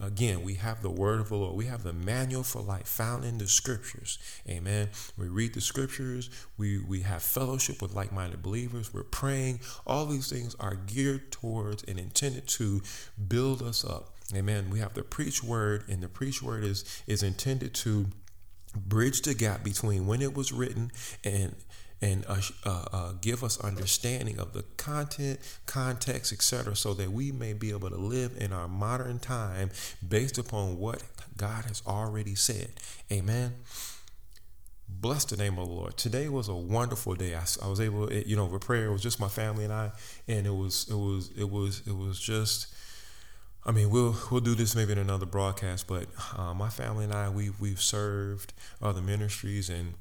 Again, 0.00 0.42
we 0.42 0.54
have 0.54 0.82
the 0.82 0.90
word 0.90 1.20
of 1.20 1.28
the 1.28 1.36
Lord. 1.36 1.56
We 1.56 1.66
have 1.66 1.84
the 1.84 1.92
manual 1.92 2.42
for 2.42 2.60
life 2.60 2.86
found 2.86 3.24
in 3.24 3.38
the 3.38 3.46
scriptures. 3.46 4.18
Amen. 4.48 4.90
We 5.16 5.28
read 5.28 5.54
the 5.54 5.60
scriptures. 5.60 6.30
We 6.58 6.78
we 6.78 7.00
have 7.02 7.22
fellowship 7.22 7.80
with 7.80 7.94
like-minded 7.94 8.42
believers. 8.42 8.92
We're 8.92 9.04
praying. 9.04 9.60
All 9.86 10.06
these 10.06 10.28
things 10.28 10.56
are 10.58 10.74
geared 10.74 11.30
towards 11.30 11.84
and 11.84 11.98
intended 11.98 12.48
to 12.48 12.82
build 13.28 13.62
us 13.62 13.84
up. 13.84 14.16
Amen. 14.34 14.68
We 14.70 14.80
have 14.80 14.94
the 14.94 15.02
preach 15.02 15.44
word, 15.44 15.84
and 15.88 16.02
the 16.02 16.08
preach 16.08 16.42
word 16.42 16.64
is 16.64 16.84
is 17.06 17.22
intended 17.22 17.72
to 17.74 18.06
bridge 18.74 19.22
the 19.22 19.34
gap 19.34 19.62
between 19.62 20.06
when 20.06 20.20
it 20.20 20.34
was 20.34 20.52
written 20.52 20.90
and 21.22 21.54
and 22.02 22.24
uh, 22.28 22.40
uh, 22.64 22.84
uh, 22.92 23.12
give 23.20 23.42
us 23.42 23.58
understanding 23.60 24.38
of 24.38 24.52
the 24.52 24.62
content, 24.76 25.40
context, 25.66 26.32
etc., 26.32 26.76
so 26.76 26.94
that 26.94 27.10
we 27.10 27.32
may 27.32 27.52
be 27.52 27.70
able 27.70 27.88
to 27.88 27.96
live 27.96 28.32
in 28.38 28.52
our 28.52 28.68
modern 28.68 29.18
time 29.18 29.70
based 30.06 30.38
upon 30.38 30.78
what 30.78 31.02
God 31.36 31.64
has 31.64 31.82
already 31.86 32.34
said. 32.34 32.70
Amen. 33.10 33.54
Bless 34.86 35.24
the 35.24 35.36
name 35.36 35.58
of 35.58 35.66
the 35.66 35.74
Lord. 35.74 35.96
Today 35.96 36.28
was 36.28 36.48
a 36.48 36.54
wonderful 36.54 37.14
day. 37.14 37.34
I, 37.34 37.44
I 37.62 37.68
was 37.68 37.80
able, 37.80 38.08
it, 38.08 38.26
you 38.26 38.36
know, 38.36 38.48
for 38.48 38.58
prayer. 38.58 38.86
It 38.86 38.92
was 38.92 39.02
just 39.02 39.18
my 39.18 39.28
family 39.28 39.64
and 39.64 39.72
I, 39.72 39.92
and 40.28 40.46
it 40.46 40.54
was, 40.54 40.86
it 40.90 40.94
was, 40.94 41.30
it 41.36 41.50
was, 41.50 41.82
it 41.86 41.96
was 41.96 42.20
just. 42.20 42.68
I 43.66 43.72
mean, 43.72 43.88
we'll 43.88 44.14
we'll 44.30 44.42
do 44.42 44.54
this 44.54 44.76
maybe 44.76 44.92
in 44.92 44.98
another 44.98 45.24
broadcast, 45.24 45.86
but 45.86 46.04
uh, 46.36 46.52
my 46.52 46.68
family 46.68 47.04
and 47.04 47.14
I, 47.14 47.30
we 47.30 47.50
we've 47.58 47.80
served 47.80 48.52
other 48.82 49.00
ministries 49.00 49.70
and 49.70 49.94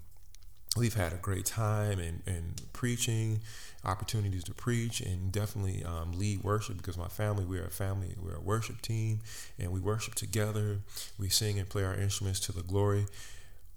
we've 0.76 0.96
had 0.96 1.14
a 1.14 1.18
great 1.18 1.46
time 1.46 2.00
and, 2.00 2.22
and 2.26 2.62
preaching 2.74 3.42
opportunities 3.86 4.44
to 4.46 4.54
preach 4.54 5.02
and 5.02 5.32
definitely 5.32 5.84
um, 5.84 6.14
lead 6.14 6.44
worship 6.44 6.78
because 6.78 6.98
my 6.98 7.08
family 7.08 7.44
we're 7.44 7.66
a 7.66 7.70
family 7.70 8.16
we're 8.20 8.36
a 8.36 8.42
worship 8.42 8.82
team 8.82 9.20
and 9.60 9.72
we 9.72 9.80
worship 9.80 10.16
together. 10.16 10.80
We 11.20 11.30
sing 11.30 11.60
and 11.60 11.70
play 11.70 11.84
our 11.84 11.96
instruments 11.96 12.40
to 12.42 12.52
the 12.52 12.64
glory 12.64 13.06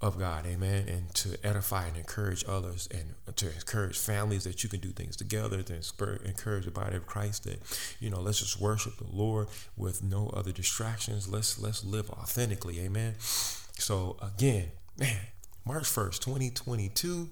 of 0.01 0.19
God 0.19 0.47
amen 0.47 0.89
and 0.89 1.15
to 1.15 1.39
edify 1.43 1.87
and 1.87 1.97
encourage 1.97 2.45
others 2.47 2.87
and 2.93 3.15
to 3.37 3.47
encourage 3.47 3.99
families 3.99 4.45
that 4.45 4.63
you 4.63 4.69
can 4.69 4.79
do 4.79 4.91
things 4.91 5.17
together 5.17 5.63
to 5.63 5.75
encourage 6.23 6.67
the 6.67 6.71
body 6.71 6.97
of 6.97 7.07
Christ 7.07 7.45
that 7.45 7.59
you 7.99 8.11
know 8.11 8.21
let's 8.21 8.41
just 8.41 8.61
worship 8.61 8.99
the 8.99 9.07
Lord 9.11 9.49
with 9.77 10.03
no 10.03 10.29
other 10.37 10.53
distractions. 10.53 11.29
Let's 11.29 11.59
let's 11.59 11.85
live 11.85 12.11
authentically 12.11 12.79
amen. 12.81 13.15
So 13.19 14.17
again 14.21 14.69
man 14.99 15.19
March 15.67 15.83
1st, 15.83 16.21
2022. 16.21 17.29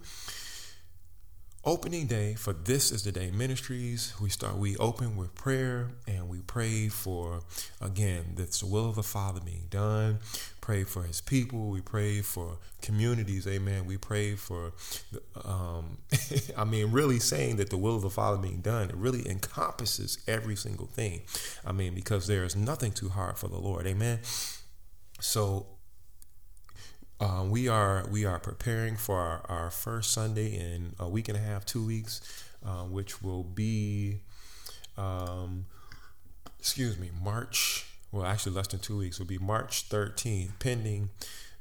Opening 1.64 2.08
day 2.08 2.34
for 2.34 2.52
This 2.52 2.90
is 2.90 3.04
the 3.04 3.12
Day 3.12 3.30
Ministries. 3.30 4.12
We 4.20 4.28
start, 4.28 4.56
we 4.56 4.76
open 4.78 5.16
with 5.16 5.36
prayer 5.36 5.92
and 6.08 6.28
we 6.28 6.40
pray 6.40 6.88
for, 6.88 7.42
again, 7.80 8.32
that's 8.34 8.58
the 8.58 8.66
will 8.66 8.88
of 8.88 8.96
the 8.96 9.04
Father 9.04 9.40
being 9.40 9.68
done. 9.70 10.18
Pray 10.60 10.82
for 10.82 11.04
his 11.04 11.20
people. 11.20 11.68
We 11.70 11.80
pray 11.80 12.22
for 12.22 12.58
communities. 12.82 13.46
Amen. 13.46 13.86
We 13.86 13.98
pray 13.98 14.34
for, 14.34 14.72
um, 15.44 15.98
I 16.56 16.64
mean, 16.64 16.90
really 16.90 17.20
saying 17.20 17.54
that 17.58 17.70
the 17.70 17.78
will 17.78 17.94
of 17.94 18.02
the 18.02 18.10
Father 18.10 18.38
being 18.38 18.62
done, 18.62 18.90
it 18.90 18.96
really 18.96 19.30
encompasses 19.30 20.18
every 20.26 20.56
single 20.56 20.88
thing. 20.88 21.22
I 21.64 21.70
mean, 21.70 21.94
because 21.94 22.26
there 22.26 22.42
is 22.42 22.56
nothing 22.56 22.90
too 22.90 23.10
hard 23.10 23.38
for 23.38 23.46
the 23.46 23.58
Lord. 23.58 23.86
Amen. 23.86 24.18
So 25.20 25.66
uh, 27.21 27.44
we 27.49 27.68
are 27.68 28.04
we 28.11 28.25
are 28.25 28.38
preparing 28.38 28.97
for 28.97 29.18
our, 29.18 29.42
our, 29.49 29.71
first 29.71 30.12
Sunday 30.12 30.54
in 30.54 30.94
a 30.99 31.09
week 31.09 31.28
and 31.28 31.37
a 31.37 31.40
half, 31.40 31.64
two 31.64 31.85
weeks, 31.85 32.21
uh, 32.66 32.83
which 32.83 33.23
will 33.23 33.44
be, 33.44 34.18
um, 34.99 35.66
excuse 36.59 36.99
me, 36.99 37.11
March. 37.23 37.87
Well, 38.11 38.26
actually, 38.26 38.52
less 38.52 38.66
than 38.68 38.80
two 38.80 38.99
weeks 38.99 39.18
will 39.18 39.26
be 39.26 39.38
March 39.38 39.88
13th, 39.88 40.59
pending 40.59 41.11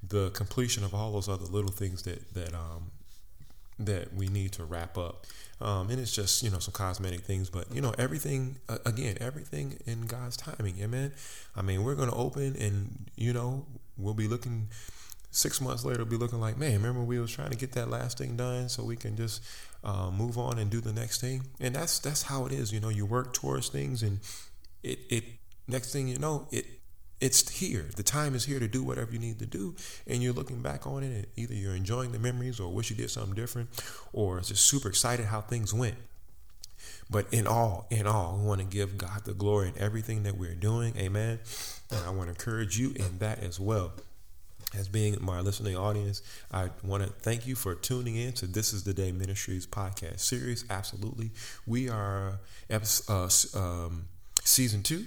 the 0.08 0.32
completion 0.32 0.84
of 0.84 0.94
all 0.94 1.14
those 1.14 1.30
other 1.30 1.46
little 1.46 1.72
things 1.72 2.02
that 2.04 2.34
that 2.34 2.54
um, 2.54 2.92
that 3.80 4.14
we 4.14 4.28
need 4.28 4.52
to 4.54 4.64
wrap 4.64 4.98
up. 4.98 5.26
Um, 5.62 5.90
and 5.90 6.00
it's 6.00 6.14
just 6.14 6.42
you 6.42 6.50
know 6.50 6.60
some 6.60 6.74
cosmetic 6.74 7.22
things, 7.22 7.52
but 7.52 7.72
you 7.72 7.80
know 7.80 7.94
everything 8.00 8.58
uh, 8.68 8.80
again, 8.88 9.18
everything 9.22 9.78
in 9.86 10.08
God's 10.08 10.36
timing. 10.36 10.80
Amen. 10.82 11.14
I 11.56 11.62
mean, 11.62 11.84
we're 11.84 11.96
going 11.96 12.10
to 12.10 12.16
open, 12.16 12.56
and 12.60 13.06
you 13.16 13.34
know 13.34 13.66
we'll 13.98 14.16
be 14.16 14.28
looking 14.28 14.70
six 15.34 15.60
months 15.60 15.84
later 15.84 16.06
be 16.06 16.16
looking 16.16 16.40
like, 16.40 16.58
man, 16.58 16.74
remember 16.74 17.02
we 17.02 17.20
was 17.20 17.32
trying 17.32 17.50
to 17.50 17.58
get 17.58 17.72
that 17.74 17.90
last 17.90 18.20
thing 18.20 18.38
done 18.38 18.70
so 18.70 18.84
we 18.84 18.96
can 18.96 19.18
just 19.18 19.44
uh, 19.84 20.10
move 20.12 20.38
on 20.38 20.60
and 20.60 20.70
do 20.70 20.80
the 20.80 20.94
next 20.94 21.20
thing. 21.20 21.44
And 21.60 21.76
that's 21.76 22.00
that's 22.00 22.24
how 22.24 22.46
it 22.46 22.52
is. 22.52 22.72
You 22.72 22.80
know, 22.80 22.90
you 22.90 23.06
work 23.06 23.34
towards 23.34 23.68
things, 23.68 24.04
and 24.04 24.20
it 24.84 25.00
it 25.10 25.24
next 25.68 25.92
thing 25.92 26.08
you 26.08 26.20
know, 26.20 26.48
it 26.52 26.66
it's 27.20 27.50
here. 27.50 27.90
The 27.96 28.04
time 28.04 28.36
is 28.36 28.46
here 28.46 28.60
to 28.60 28.68
do 28.68 28.84
whatever 28.84 29.12
you 29.12 29.20
need 29.20 29.40
to 29.40 29.46
do, 29.46 29.76
and 30.08 30.22
you're 30.22 30.34
looking 30.34 30.62
back 30.62 30.86
on 30.86 31.04
it. 31.04 31.14
And 31.16 31.28
either 31.36 31.54
you're 31.54 31.76
enjoying 31.76 32.12
the 32.12 32.20
memories, 32.20 32.60
or 32.60 32.72
wish 32.72 32.90
you 32.90 32.96
did 32.96 33.10
something 33.10 33.34
different, 33.34 33.70
or 34.14 34.40
just 34.40 34.66
super 34.66 34.88
excited 34.88 35.26
how 35.26 35.42
things 35.42 35.74
went. 35.74 35.96
But 37.10 37.28
in 37.32 37.48
all, 37.48 37.88
in 37.90 38.08
all, 38.08 38.38
we 38.38 38.46
want 38.46 38.62
to 38.62 38.68
give 38.68 38.98
God 38.98 39.26
the 39.26 39.34
glory 39.34 39.70
in 39.70 39.78
everything 39.82 40.24
that 40.24 40.38
we're 40.38 40.56
doing. 40.56 40.96
Amen. 40.98 41.40
And 41.92 42.06
I 42.06 42.10
want 42.10 42.24
to 42.24 42.30
encourage 42.30 42.78
you 42.78 42.92
in 42.96 43.20
that 43.20 43.40
as 43.40 43.60
well. 43.60 43.94
As 44.78 44.88
being 44.88 45.18
my 45.22 45.40
listening 45.40 45.78
audience, 45.78 46.22
I 46.52 46.70
want 46.84 47.04
to 47.04 47.10
thank 47.10 47.46
you 47.46 47.56
for 47.56 47.76
tuning 47.76 48.16
in 48.16 48.34
to 48.34 48.48
This 48.48 48.74
is 48.74 48.84
the 48.84 48.94
Day 48.94 49.12
Ministries 49.12 49.68
podcast 49.68 50.20
series. 50.20 50.66
Absolutely. 50.70 51.32
We 51.66 51.90
are 51.90 52.40
uh, 52.70 53.30
um, 53.56 54.08
season 54.44 54.84
two, 54.84 55.06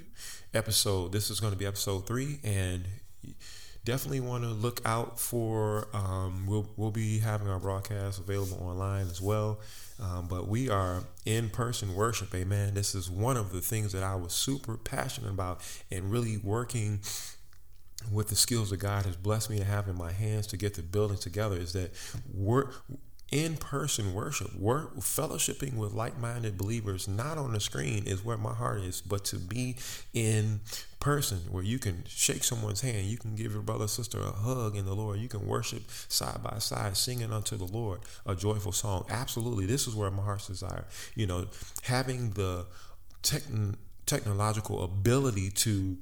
episode, 0.54 1.12
this 1.12 1.30
is 1.30 1.40
going 1.40 1.52
to 1.52 1.58
be 1.58 1.66
episode 1.66 2.06
three, 2.06 2.38
and 2.44 2.84
definitely 3.84 4.20
want 4.20 4.44
to 4.44 4.50
look 4.50 4.80
out 4.84 5.18
for, 5.18 5.88
um, 5.92 6.46
we'll, 6.46 6.68
we'll 6.76 6.90
be 6.90 7.18
having 7.18 7.48
our 7.48 7.58
broadcast 7.58 8.18
available 8.18 8.58
online 8.60 9.06
as 9.06 9.20
well. 9.20 9.60
Um, 10.00 10.26
but 10.28 10.46
we 10.46 10.68
are 10.68 11.04
in 11.24 11.48
person 11.48 11.94
worship, 11.94 12.34
amen. 12.34 12.74
This 12.74 12.94
is 12.94 13.10
one 13.10 13.36
of 13.36 13.52
the 13.52 13.60
things 13.60 13.92
that 13.92 14.02
I 14.02 14.14
was 14.14 14.32
super 14.32 14.76
passionate 14.76 15.30
about 15.30 15.62
and 15.90 16.10
really 16.10 16.36
working 16.36 17.00
with 18.10 18.28
the 18.28 18.36
skills 18.36 18.70
that 18.70 18.78
God 18.78 19.04
has 19.06 19.16
blessed 19.16 19.50
me 19.50 19.58
to 19.58 19.64
have 19.64 19.88
in 19.88 19.96
my 19.96 20.12
hands 20.12 20.46
to 20.48 20.56
get 20.56 20.74
the 20.74 20.82
building 20.82 21.18
together 21.18 21.56
is 21.56 21.72
that 21.72 21.92
we're 22.32 22.70
in-person 23.32 24.14
worship 24.14 24.54
work 24.54 24.94
fellowshipping 24.98 25.74
with 25.74 25.92
like-minded 25.92 26.56
believers 26.56 27.08
not 27.08 27.36
on 27.36 27.52
the 27.52 27.58
screen 27.58 28.04
is 28.06 28.24
where 28.24 28.36
my 28.36 28.54
heart 28.54 28.80
is 28.82 29.00
but 29.00 29.24
to 29.24 29.36
be 29.36 29.74
in 30.14 30.60
person 31.00 31.38
where 31.50 31.64
you 31.64 31.76
can 31.76 32.04
shake 32.06 32.44
someone's 32.44 32.82
hand 32.82 33.04
you 33.04 33.18
can 33.18 33.34
give 33.34 33.52
your 33.52 33.62
brother 33.62 33.88
sister 33.88 34.20
a 34.20 34.30
hug 34.30 34.76
in 34.76 34.84
the 34.84 34.94
lord 34.94 35.18
you 35.18 35.26
can 35.28 35.44
worship 35.44 35.82
side 36.06 36.40
by 36.40 36.56
side 36.58 36.96
singing 36.96 37.32
unto 37.32 37.56
the 37.56 37.64
lord 37.64 37.98
a 38.26 38.34
joyful 38.34 38.72
song. 38.72 39.04
Absolutely. 39.08 39.66
This 39.66 39.86
is 39.86 39.94
where 39.94 40.10
my 40.10 40.22
heart's 40.22 40.46
desire. 40.46 40.84
You 41.14 41.26
know 41.26 41.46
having 41.82 42.30
the 42.30 42.66
techn- 43.22 43.76
technological 44.04 44.84
ability 44.84 45.50
to 45.50 45.96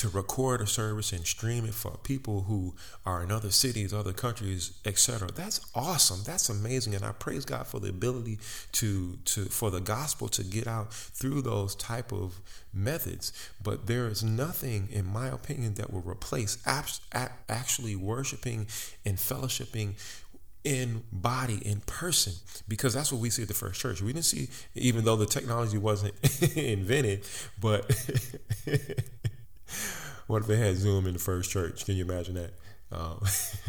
to 0.00 0.08
record 0.08 0.62
a 0.62 0.66
service 0.66 1.12
and 1.12 1.26
stream 1.26 1.66
it 1.66 1.74
for 1.74 1.90
people 2.02 2.44
who 2.48 2.74
are 3.04 3.22
in 3.22 3.30
other 3.30 3.50
cities, 3.50 3.92
other 3.92 4.14
countries, 4.14 4.72
etc. 4.86 5.28
That's 5.30 5.60
awesome. 5.74 6.20
That's 6.24 6.48
amazing, 6.48 6.94
and 6.94 7.04
I 7.04 7.12
praise 7.12 7.44
God 7.44 7.66
for 7.66 7.80
the 7.80 7.90
ability 7.90 8.38
to 8.72 9.18
to 9.26 9.44
for 9.44 9.70
the 9.70 9.80
gospel 9.80 10.28
to 10.28 10.42
get 10.42 10.66
out 10.66 10.90
through 10.94 11.42
those 11.42 11.74
type 11.74 12.14
of 12.14 12.40
methods. 12.72 13.30
But 13.62 13.88
there 13.88 14.08
is 14.08 14.24
nothing, 14.24 14.88
in 14.90 15.04
my 15.04 15.28
opinion, 15.28 15.74
that 15.74 15.92
will 15.92 16.00
replace 16.00 16.56
actually 17.50 17.94
worshiping 17.94 18.68
and 19.04 19.18
fellowshipping 19.18 19.96
in 20.64 21.02
body 21.12 21.58
in 21.66 21.80
person 21.80 22.32
because 22.68 22.94
that's 22.94 23.12
what 23.12 23.20
we 23.20 23.28
see 23.28 23.42
at 23.42 23.48
the 23.48 23.54
first 23.54 23.80
church 23.80 24.02
we 24.02 24.12
didn't 24.12 24.26
see 24.26 24.46
even 24.74 25.06
though 25.06 25.16
the 25.16 25.24
technology 25.24 25.78
wasn't 25.78 26.12
invented 26.54 27.24
but 27.58 27.90
what 30.26 30.42
if 30.42 30.48
they 30.48 30.56
had 30.56 30.76
Zoom 30.76 31.06
in 31.06 31.14
the 31.14 31.18
first 31.18 31.50
church? 31.50 31.84
Can 31.84 31.96
you 31.96 32.04
imagine 32.04 32.34
that? 32.34 32.52
Um, 32.92 33.22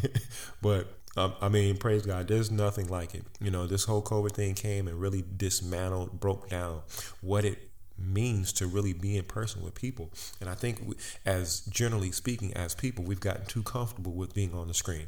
but 0.62 0.88
um, 1.17 1.34
I 1.41 1.50
mean, 1.50 1.77
praise 1.77 2.05
God. 2.05 2.27
There's 2.27 2.51
nothing 2.51 2.88
like 2.88 3.13
it. 3.13 3.24
You 3.39 3.51
know, 3.51 3.67
this 3.67 3.86
whole 3.86 4.01
COVID 4.01 4.31
thing 4.31 4.55
came 4.55 4.88
and 4.88 5.00
really 5.00 5.24
dismantled, 5.38 6.20
broke 6.20 6.50
down 6.50 6.81
what 7.22 7.43
it 7.43 7.70
means 7.98 8.53
to 8.53 8.67
really 8.67 8.93
be 8.93 9.17
in 9.17 9.24
person 9.25 9.62
with 9.63 9.75
people. 9.75 10.10
And 10.39 10.50
I 10.50 10.55
think, 10.55 10.81
we, 10.86 10.96
as 11.25 11.62
generally 11.62 12.12
speaking, 12.12 12.53
as 12.53 12.74
people, 12.74 13.03
we've 13.03 13.20
gotten 13.20 13.46
too 13.46 13.63
comfortable 13.63 14.13
with 14.13 14.34
being 14.34 14.53
on 14.53 14.67
the 14.67 14.74
screen. 14.74 15.08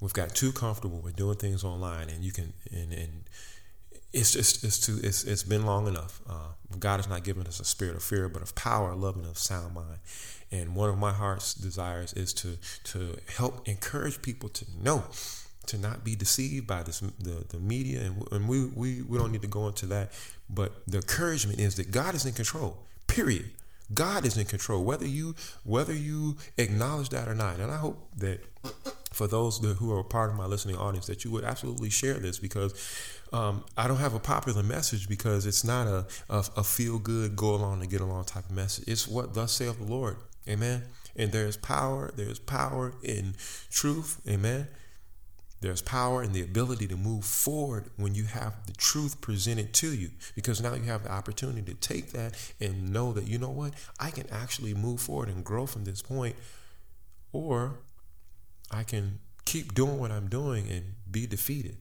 We've 0.00 0.12
got 0.12 0.34
too 0.34 0.52
comfortable 0.52 0.98
with 0.98 1.16
doing 1.16 1.36
things 1.36 1.64
online, 1.64 2.10
and 2.10 2.22
you 2.22 2.32
can 2.32 2.52
and 2.70 2.92
and 2.92 3.24
it's 4.14 4.32
just 4.32 4.64
it's 4.64 4.78
too 4.78 5.00
it's 5.02 5.24
it's 5.24 5.42
been 5.42 5.66
long 5.66 5.88
enough. 5.88 6.20
Uh, 6.28 6.52
God 6.78 6.96
has 6.98 7.08
not 7.08 7.24
given 7.24 7.46
us 7.46 7.60
a 7.60 7.64
spirit 7.64 7.96
of 7.96 8.02
fear, 8.02 8.28
but 8.28 8.42
of 8.42 8.54
power, 8.54 8.94
love, 8.94 9.16
and 9.16 9.26
of 9.26 9.36
sound 9.36 9.74
mind. 9.74 9.98
And 10.52 10.76
one 10.76 10.88
of 10.88 10.96
my 10.96 11.12
heart's 11.12 11.52
desires 11.52 12.12
is 12.12 12.32
to 12.34 12.56
to 12.84 13.18
help 13.36 13.68
encourage 13.68 14.22
people 14.22 14.48
to 14.50 14.64
know 14.80 15.04
to 15.66 15.78
not 15.78 16.04
be 16.04 16.14
deceived 16.14 16.66
by 16.66 16.82
this 16.82 17.00
the, 17.00 17.44
the 17.48 17.58
media 17.58 18.02
and, 18.02 18.28
and 18.32 18.48
we, 18.48 18.66
we 18.66 19.02
we 19.02 19.18
don't 19.18 19.32
need 19.32 19.42
to 19.42 19.48
go 19.48 19.66
into 19.66 19.86
that 19.86 20.12
but 20.50 20.72
the 20.86 20.98
encouragement 20.98 21.58
is 21.58 21.76
that 21.76 21.90
god 21.90 22.14
is 22.14 22.26
in 22.26 22.34
control 22.34 22.76
period 23.06 23.50
god 23.94 24.26
is 24.26 24.36
in 24.36 24.44
control 24.44 24.84
whether 24.84 25.06
you 25.06 25.34
whether 25.62 25.94
you 25.94 26.36
acknowledge 26.58 27.08
that 27.08 27.28
or 27.28 27.34
not 27.34 27.58
and 27.60 27.72
i 27.72 27.78
hope 27.78 28.10
that 28.14 28.40
for 29.14 29.26
those 29.26 29.60
that, 29.60 29.76
who 29.76 29.96
are 29.96 30.02
part 30.02 30.30
of 30.30 30.36
my 30.36 30.46
listening 30.46 30.76
audience 30.76 31.06
that 31.06 31.24
you 31.24 31.30
would 31.30 31.44
absolutely 31.44 31.90
share 31.90 32.14
this 32.14 32.38
because 32.38 32.74
um, 33.32 33.64
I 33.76 33.88
don't 33.88 33.98
have 33.98 34.14
a 34.14 34.20
popular 34.20 34.62
message 34.62 35.08
because 35.08 35.46
it's 35.46 35.64
not 35.64 35.86
a, 35.86 36.06
a, 36.28 36.44
a 36.56 36.64
feel 36.64 36.98
good, 36.98 37.36
go 37.36 37.54
along 37.54 37.80
and 37.80 37.90
get 37.90 38.00
along 38.00 38.24
type 38.24 38.46
of 38.46 38.50
message. 38.50 38.84
It's 38.88 39.06
what 39.08 39.34
thus 39.34 39.52
saith 39.52 39.78
the 39.78 39.84
Lord. 39.84 40.16
Amen. 40.48 40.82
And 41.16 41.32
there's 41.32 41.56
power, 41.56 42.12
there's 42.16 42.38
power 42.38 42.92
in 43.02 43.34
truth. 43.70 44.20
Amen. 44.28 44.68
There's 45.60 45.80
power 45.80 46.22
in 46.22 46.32
the 46.32 46.42
ability 46.42 46.86
to 46.88 46.96
move 46.96 47.24
forward 47.24 47.88
when 47.96 48.14
you 48.14 48.24
have 48.24 48.66
the 48.66 48.72
truth 48.72 49.20
presented 49.22 49.72
to 49.74 49.94
you 49.94 50.10
because 50.34 50.60
now 50.60 50.74
you 50.74 50.82
have 50.82 51.04
the 51.04 51.12
opportunity 51.12 51.62
to 51.62 51.74
take 51.74 52.12
that 52.12 52.34
and 52.60 52.92
know 52.92 53.12
that, 53.12 53.26
you 53.26 53.38
know 53.38 53.50
what, 53.50 53.72
I 53.98 54.10
can 54.10 54.28
actually 54.30 54.74
move 54.74 55.00
forward 55.00 55.30
and 55.30 55.42
grow 55.42 55.64
from 55.64 55.84
this 55.84 56.02
point, 56.02 56.36
or 57.32 57.78
I 58.70 58.82
can 58.82 59.20
keep 59.44 59.74
doing 59.74 59.98
what 59.98 60.10
I'm 60.10 60.28
doing 60.28 60.68
and 60.70 60.94
be 61.10 61.26
defeated. 61.26 61.76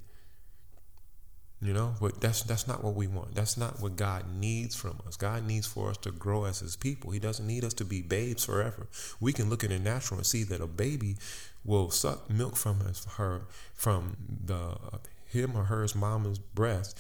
You 1.61 1.71
know, 1.71 1.93
but 2.01 2.19
that's 2.19 2.43
that's 2.43 2.67
not 2.67 2.83
what 2.83 2.93
we 2.93 3.07
want. 3.07 3.35
That's 3.35 3.55
not 3.55 3.79
what 3.79 3.95
God 3.95 4.25
needs 4.35 4.75
from 4.75 4.99
us. 5.07 5.15
God 5.15 5.47
needs 5.47 5.65
for 5.65 5.89
us 5.89 5.97
to 5.99 6.11
grow 6.11 6.43
as 6.43 6.59
His 6.59 6.75
people. 6.75 7.11
He 7.11 7.19
doesn't 7.19 7.47
need 7.47 7.63
us 7.63 7.73
to 7.75 7.85
be 7.85 8.01
babes 8.01 8.43
forever. 8.43 8.87
We 9.21 9.31
can 9.31 9.49
look 9.49 9.63
at 9.63 9.69
the 9.69 9.79
natural 9.79 10.17
and 10.17 10.27
see 10.27 10.43
that 10.43 10.59
a 10.59 10.67
baby 10.67 11.15
will 11.63 11.89
suck 11.89 12.29
milk 12.29 12.57
from 12.57 12.81
his, 12.81 13.05
her 13.17 13.43
from 13.73 14.17
the 14.45 14.77
him 15.25 15.55
or 15.55 15.65
her's 15.65 15.95
mama's 15.95 16.39
breast, 16.39 16.99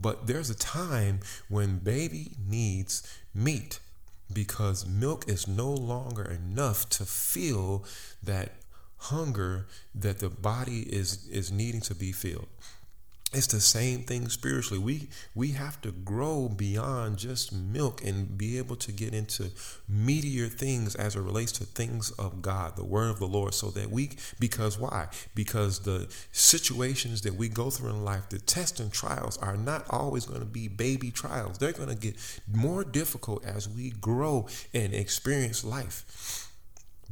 but 0.00 0.26
there's 0.26 0.50
a 0.50 0.54
time 0.54 1.20
when 1.48 1.78
baby 1.78 2.32
needs 2.48 3.02
meat 3.34 3.78
because 4.32 4.86
milk 4.86 5.28
is 5.28 5.46
no 5.46 5.70
longer 5.70 6.24
enough 6.24 6.88
to 6.88 7.04
feel 7.04 7.84
that 8.22 8.52
hunger 9.02 9.66
that 9.94 10.20
the 10.20 10.30
body 10.30 10.82
is 10.82 11.28
is 11.28 11.50
needing 11.50 11.80
to 11.82 11.94
be 11.94 12.12
filled. 12.12 12.48
It's 13.34 13.46
the 13.46 13.60
same 13.60 14.02
thing 14.02 14.28
spiritually. 14.28 14.78
We 14.78 15.08
we 15.34 15.52
have 15.52 15.80
to 15.80 15.90
grow 15.90 16.48
beyond 16.48 17.16
just 17.16 17.50
milk 17.50 18.04
and 18.04 18.36
be 18.36 18.58
able 18.58 18.76
to 18.76 18.92
get 18.92 19.14
into 19.14 19.50
meatier 19.90 20.50
things 20.50 20.94
as 20.94 21.16
it 21.16 21.20
relates 21.20 21.52
to 21.52 21.64
things 21.64 22.10
of 22.12 22.42
god 22.42 22.76
the 22.76 22.84
word 22.84 23.08
of 23.08 23.18
the 23.18 23.26
lord 23.26 23.54
so 23.54 23.70
that 23.70 23.90
we 23.90 24.10
because 24.38 24.78
why? 24.78 25.08
Because 25.34 25.80
the 25.80 26.08
situations 26.30 27.22
that 27.22 27.34
we 27.34 27.48
go 27.48 27.70
through 27.70 27.90
in 27.90 28.04
life 28.04 28.28
the 28.28 28.38
tests 28.38 28.80
and 28.80 28.92
trials 28.92 29.38
are 29.38 29.56
not 29.56 29.86
always 29.88 30.26
going 30.26 30.40
to 30.40 30.46
be 30.46 30.68
baby 30.68 31.10
trials. 31.10 31.56
They're 31.56 31.72
going 31.72 31.88
to 31.88 31.94
get 31.94 32.16
more 32.52 32.84
difficult 32.84 33.44
as 33.46 33.66
we 33.68 33.90
grow 33.90 34.46
and 34.74 34.92
experience 34.92 35.64
life 35.64 36.51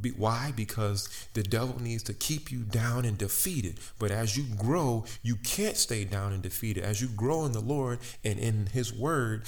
be, 0.03 0.11
why? 0.11 0.53
Because 0.55 1.09
the 1.35 1.43
devil 1.43 1.81
needs 1.81 2.03
to 2.05 2.15
keep 2.15 2.51
you 2.51 2.61
down 2.61 3.05
and 3.05 3.17
defeated. 3.19 3.79
But 3.99 4.11
as 4.11 4.37
you 4.37 4.45
grow, 4.57 5.05
you 5.23 5.37
can't 5.37 5.77
stay 5.77 6.05
down 6.05 6.33
and 6.33 6.43
defeated. 6.43 6.85
As 6.85 7.01
you 7.01 7.09
grow 7.09 7.45
in 7.45 7.53
the 7.53 7.61
Lord 7.61 7.99
and 8.25 8.39
in 8.39 8.67
His 8.67 8.93
Word, 8.93 9.45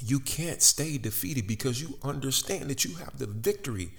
you 0.00 0.20
can't 0.20 0.62
stay 0.62 0.98
defeated 0.98 1.46
because 1.46 1.80
you 1.82 1.98
understand 2.02 2.70
that 2.70 2.84
you 2.84 2.94
have 2.96 3.18
the 3.18 3.26
victory. 3.26 3.90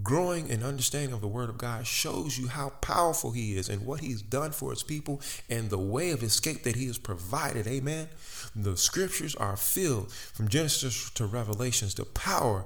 Growing 0.00 0.48
and 0.48 0.62
understanding 0.62 1.12
of 1.12 1.20
the 1.20 1.26
Word 1.26 1.48
of 1.48 1.58
God 1.58 1.84
shows 1.84 2.38
you 2.38 2.46
how 2.46 2.70
powerful 2.80 3.32
He 3.32 3.56
is 3.56 3.68
and 3.68 3.84
what 3.84 4.00
He's 4.00 4.22
done 4.22 4.52
for 4.52 4.70
His 4.70 4.84
people 4.84 5.20
and 5.50 5.70
the 5.70 5.78
way 5.78 6.10
of 6.10 6.22
escape 6.22 6.62
that 6.62 6.76
He 6.76 6.86
has 6.86 6.98
provided. 6.98 7.66
Amen. 7.66 8.08
The 8.54 8.76
scriptures 8.76 9.34
are 9.34 9.56
filled 9.56 10.12
from 10.12 10.48
Genesis 10.48 11.10
to 11.10 11.26
Revelations, 11.26 11.94
the 11.94 12.04
power 12.04 12.64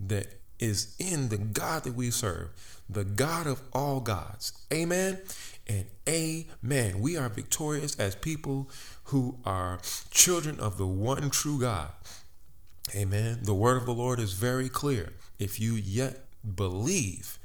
that 0.00 0.41
is 0.62 0.94
in 1.00 1.28
the 1.28 1.36
God 1.36 1.82
that 1.82 1.94
we 1.94 2.10
serve, 2.10 2.50
the 2.88 3.04
God 3.04 3.48
of 3.48 3.60
all 3.72 3.98
gods. 3.98 4.52
Amen 4.72 5.20
and 5.66 5.86
amen. 6.08 7.00
We 7.00 7.16
are 7.16 7.28
victorious 7.28 7.98
as 7.98 8.14
people 8.14 8.70
who 9.04 9.38
are 9.44 9.80
children 10.12 10.60
of 10.60 10.78
the 10.78 10.86
one 10.86 11.30
true 11.30 11.58
God. 11.58 11.90
Amen. 12.94 13.40
The 13.42 13.54
word 13.54 13.76
of 13.76 13.86
the 13.86 13.94
Lord 13.94 14.20
is 14.20 14.34
very 14.34 14.68
clear. 14.68 15.12
If 15.38 15.58
you 15.58 15.72
yet 15.72 16.26
believe 16.54 17.38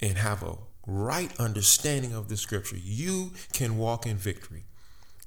and 0.00 0.16
have 0.16 0.42
a 0.42 0.56
right 0.86 1.38
understanding 1.38 2.14
of 2.14 2.28
the 2.28 2.38
scripture, 2.38 2.78
you 2.78 3.32
can 3.52 3.76
walk 3.76 4.06
in 4.06 4.16
victory. 4.16 4.64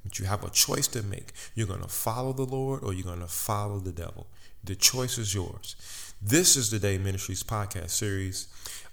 But 0.03 0.17
you 0.17 0.25
have 0.25 0.43
a 0.43 0.49
choice 0.49 0.87
to 0.89 1.03
make. 1.03 1.33
You're 1.53 1.67
going 1.67 1.81
to 1.81 1.87
follow 1.89 2.33
the 2.33 2.43
Lord 2.43 2.83
or 2.83 2.93
you're 2.93 3.03
going 3.03 3.19
to 3.19 3.27
follow 3.27 3.77
the 3.77 3.91
devil. 3.91 4.27
The 4.63 4.75
choice 4.75 5.17
is 5.17 5.35
yours. 5.35 5.75
This 6.21 6.57
is 6.57 6.69
the 6.69 6.79
Day 6.79 6.97
Ministries 6.97 7.43
podcast 7.43 7.91
series. 7.91 8.49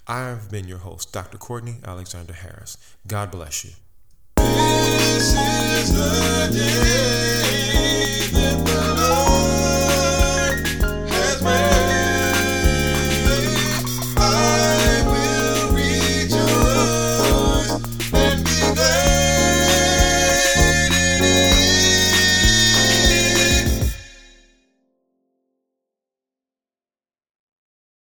I've 0.06 0.48
been 0.48 0.68
your 0.68 0.78
host, 0.78 1.12
Dr. 1.12 1.38
Courtney 1.38 1.80
Alexander 1.84 2.32
Harris. 2.32 2.78
God 3.04 3.32
bless 3.32 3.64
you. 3.64 3.72